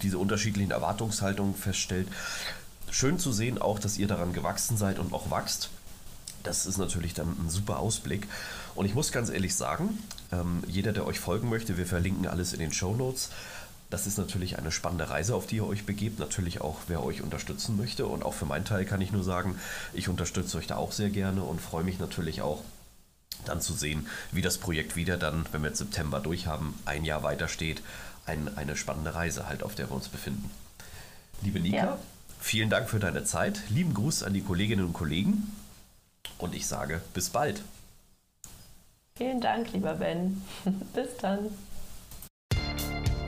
diese 0.00 0.16
unterschiedlichen 0.16 0.70
Erwartungshaltungen 0.70 1.56
feststellt. 1.56 2.06
Schön 2.94 3.18
zu 3.18 3.32
sehen 3.32 3.60
auch, 3.60 3.78
dass 3.78 3.98
ihr 3.98 4.06
daran 4.06 4.32
gewachsen 4.32 4.76
seid 4.76 4.98
und 4.98 5.12
auch 5.12 5.30
wachst. 5.30 5.70
Das 6.44 6.66
ist 6.66 6.78
natürlich 6.78 7.14
dann 7.14 7.28
ein 7.28 7.50
super 7.50 7.80
Ausblick. 7.80 8.28
Und 8.74 8.86
ich 8.86 8.94
muss 8.94 9.12
ganz 9.12 9.30
ehrlich 9.30 9.54
sagen, 9.54 9.98
ähm, 10.30 10.62
jeder, 10.68 10.92
der 10.92 11.06
euch 11.06 11.18
folgen 11.18 11.48
möchte, 11.48 11.76
wir 11.76 11.86
verlinken 11.86 12.26
alles 12.26 12.52
in 12.52 12.60
den 12.60 12.72
Show 12.72 12.94
Notes. 12.94 13.30
Das 13.90 14.06
ist 14.06 14.18
natürlich 14.18 14.58
eine 14.58 14.70
spannende 14.70 15.10
Reise, 15.10 15.34
auf 15.34 15.46
die 15.46 15.56
ihr 15.56 15.66
euch 15.66 15.86
begebt. 15.86 16.18
Natürlich 16.18 16.60
auch, 16.60 16.78
wer 16.86 17.02
euch 17.02 17.22
unterstützen 17.22 17.76
möchte. 17.76 18.06
Und 18.06 18.24
auch 18.24 18.34
für 18.34 18.46
meinen 18.46 18.64
Teil 18.64 18.84
kann 18.84 19.00
ich 19.00 19.12
nur 19.12 19.24
sagen, 19.24 19.58
ich 19.92 20.08
unterstütze 20.08 20.58
euch 20.58 20.66
da 20.66 20.76
auch 20.76 20.92
sehr 20.92 21.10
gerne 21.10 21.42
und 21.42 21.60
freue 21.60 21.84
mich 21.84 21.98
natürlich 21.98 22.42
auch, 22.42 22.62
dann 23.44 23.60
zu 23.60 23.72
sehen, 23.72 24.06
wie 24.30 24.42
das 24.42 24.58
Projekt 24.58 24.96
wieder 24.96 25.16
dann, 25.16 25.46
wenn 25.52 25.62
wir 25.62 25.68
jetzt 25.68 25.78
September 25.78 26.20
durchhaben, 26.20 26.74
ein 26.84 27.04
Jahr 27.04 27.22
weiter 27.22 27.48
steht. 27.48 27.82
Ein, 28.26 28.56
eine 28.56 28.76
spannende 28.76 29.14
Reise 29.14 29.48
halt, 29.48 29.62
auf 29.62 29.74
der 29.74 29.90
wir 29.90 29.96
uns 29.96 30.08
befinden. 30.08 30.50
Liebe 31.42 31.60
Nika, 31.60 31.76
ja. 31.76 31.98
Vielen 32.44 32.68
Dank 32.68 32.90
für 32.90 32.98
deine 32.98 33.24
Zeit. 33.24 33.62
Lieben 33.70 33.94
Gruß 33.94 34.22
an 34.22 34.34
die 34.34 34.42
Kolleginnen 34.42 34.84
und 34.84 34.92
Kollegen. 34.92 35.50
Und 36.38 36.54
ich 36.54 36.66
sage 36.66 37.00
bis 37.14 37.30
bald. 37.30 37.62
Vielen 39.16 39.40
Dank, 39.40 39.72
lieber 39.72 39.94
Ben. 39.94 40.42
bis 40.94 41.16
dann. 41.20 41.38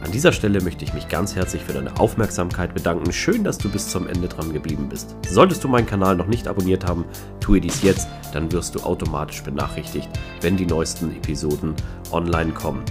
An 0.05 0.13
dieser 0.13 0.33
Stelle 0.33 0.61
möchte 0.61 0.85
ich 0.85 0.93
mich 0.93 1.09
ganz 1.09 1.35
herzlich 1.35 1.63
für 1.63 1.73
deine 1.73 1.99
Aufmerksamkeit 1.99 2.75
bedanken. 2.75 3.13
Schön, 3.13 3.43
dass 3.43 3.57
du 3.59 3.71
bis 3.71 3.89
zum 3.89 4.07
Ende 4.07 4.29
dran 4.29 4.53
geblieben 4.53 4.89
bist. 4.89 5.17
Solltest 5.29 5.65
du 5.65 5.69
meinen 5.69 5.87
Kanal 5.87 6.15
noch 6.15 6.27
nicht 6.27 6.47
abonniert 6.47 6.87
haben, 6.87 7.07
tue 7.41 7.61
dies 7.61 7.83
jetzt, 7.83 8.09
dann 8.33 8.53
wirst 8.53 8.75
du 8.75 8.81
automatisch 8.81 9.43
benachrichtigt, 9.43 10.11
wenn 10.43 10.57
die 10.57 10.67
neuesten 10.67 11.17
Episoden 11.17 11.75
online 12.13 12.53
kommen. 12.53 12.85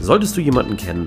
Solltest 0.00 0.36
du 0.36 0.40
jemanden 0.40 0.76
kennen, 0.76 1.06